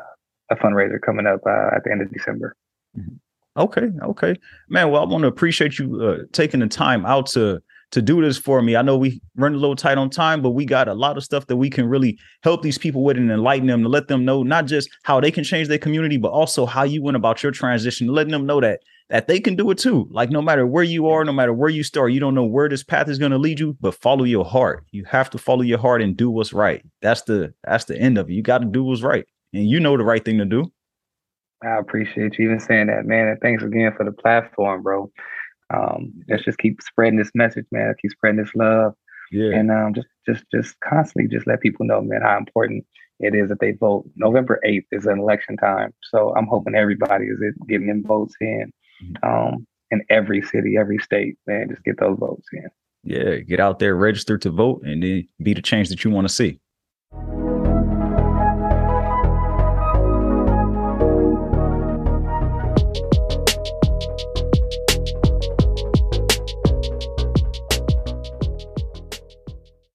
a 0.51 0.57
fundraiser 0.57 1.01
coming 1.01 1.27
up 1.27 1.40
uh, 1.46 1.75
at 1.75 1.85
the 1.85 1.90
end 1.90 2.03
of 2.03 2.12
December. 2.12 2.57
Mm-hmm. 2.99 3.16
Okay, 3.59 3.88
okay, 4.03 4.35
man. 4.68 4.90
Well, 4.90 5.03
I 5.03 5.07
want 5.07 5.22
to 5.22 5.29
appreciate 5.29 5.79
you 5.79 6.03
uh, 6.03 6.18
taking 6.33 6.61
the 6.61 6.66
time 6.66 7.07
out 7.07 7.27
to 7.29 7.62
to 7.92 8.03
do 8.03 8.20
this 8.20 8.37
for 8.37 8.62
me. 8.62 8.77
I 8.77 8.83
know 8.83 8.96
we 8.96 9.20
run 9.37 9.55
a 9.55 9.59
little 9.59 9.77
tight 9.77 9.99
on 9.99 10.11
time, 10.11 10.42
but 10.42 10.51
we 10.51 10.64
got 10.64 10.88
a 10.88 10.94
lot 10.94 11.16
of 11.16 11.25
stuff 11.25 11.46
that 11.46 11.57
we 11.57 11.70
can 11.70 11.88
really 11.88 12.18
help 12.42 12.62
these 12.62 12.79
people 12.79 13.05
with 13.05 13.16
and 13.16 13.31
enlighten 13.31 13.68
them 13.68 13.83
to 13.83 13.88
let 13.88 14.09
them 14.09 14.25
know 14.25 14.42
not 14.42 14.66
just 14.66 14.88
how 15.05 15.20
they 15.20 15.31
can 15.31 15.44
change 15.44 15.68
their 15.68 15.79
community, 15.79 16.16
but 16.16 16.31
also 16.31 16.66
how 16.66 16.83
you 16.83 17.03
went 17.03 17.16
about 17.16 17.42
your 17.42 17.53
transition, 17.53 18.09
letting 18.09 18.33
them 18.33 18.46
know 18.46 18.61
that 18.61 18.81
that 19.09 19.29
they 19.29 19.38
can 19.38 19.55
do 19.55 19.70
it 19.70 19.79
too. 19.79 20.09
Like 20.11 20.31
no 20.31 20.42
matter 20.42 20.66
where 20.66 20.83
you 20.83 21.07
are, 21.07 21.25
no 21.25 21.33
matter 21.33 21.53
where 21.53 21.70
you 21.70 21.85
start, 21.85 22.11
you 22.11 22.18
don't 22.18 22.35
know 22.35 22.44
where 22.44 22.68
this 22.68 22.83
path 22.83 23.09
is 23.09 23.20
going 23.20 23.31
to 23.31 23.38
lead 23.38 23.61
you, 23.61 23.77
but 23.81 23.94
follow 23.94 24.25
your 24.25 24.44
heart. 24.44 24.85
You 24.90 25.05
have 25.05 25.31
to 25.31 25.38
follow 25.38 25.62
your 25.62 25.79
heart 25.79 26.03
and 26.03 26.16
do 26.16 26.29
what's 26.29 26.53
right. 26.53 26.85
That's 27.03 27.22
the 27.22 27.55
that's 27.62 27.85
the 27.85 27.96
end 27.96 28.18
of 28.18 28.29
it. 28.29 28.33
You 28.33 28.42
got 28.42 28.59
to 28.59 28.66
do 28.66 28.83
what's 28.83 29.03
right, 29.03 29.27
and 29.53 29.68
you 29.68 29.79
know 29.79 29.96
the 29.96 30.05
right 30.05 30.25
thing 30.25 30.38
to 30.38 30.44
do. 30.44 30.72
I 31.62 31.79
appreciate 31.79 32.38
you 32.38 32.46
even 32.46 32.61
saying 32.61 32.88
that, 32.88 33.07
man. 33.07 33.29
And 33.29 33.40
thanks 33.40 33.62
again 33.62 33.94
for 33.96 34.05
the 34.05 34.12
platform, 34.12 34.83
bro 34.83 35.11
um, 35.74 36.12
let's 36.29 36.44
just 36.44 36.59
keep 36.59 36.81
spreading 36.83 37.18
this 37.18 37.31
message, 37.35 37.66
man. 37.72 37.94
Keep 38.00 38.12
spreading 38.12 38.40
this 38.40 38.55
love. 38.55 38.94
Yeah. 39.33 39.50
And 39.55 39.70
um, 39.70 39.94
just 39.94 40.09
just 40.26 40.44
just 40.52 40.81
constantly 40.81 41.29
just 41.29 41.46
let 41.46 41.61
people 41.61 41.87
know, 41.87 42.00
man, 42.00 42.22
how 42.22 42.38
important 42.38 42.85
it 43.18 43.35
is 43.35 43.48
that 43.48 43.61
they 43.61 43.72
vote. 43.72 44.05
November 44.14 44.61
8th 44.64 44.87
is 44.92 45.07
an 45.07 45.18
election 45.18 45.57
time. 45.57 45.92
So 46.05 46.35
I'm 46.37 46.46
hoping 46.46 46.74
everybody 46.74 47.26
is 47.26 47.38
getting 47.68 47.88
them 47.88 48.05
votes 48.07 48.35
in. 48.40 48.72
Mm-hmm. 49.02 49.29
Um, 49.29 49.66
in 49.90 50.02
every 50.11 50.42
city, 50.42 50.76
every 50.79 50.98
state, 50.98 51.37
man, 51.46 51.68
just 51.70 51.85
get 51.85 51.98
those 52.00 52.18
votes 52.18 52.46
in. 52.52 52.68
Yeah, 53.05 53.37
get 53.37 53.61
out 53.61 53.79
there, 53.79 53.94
register 53.94 54.37
to 54.38 54.50
vote, 54.50 54.83
and 54.85 55.02
then 55.02 55.29
be 55.40 55.55
the 55.55 55.62
change 55.62 55.88
that 55.90 56.02
you 56.02 56.11
want 56.11 56.26
to 56.26 56.35
see. 56.35 56.59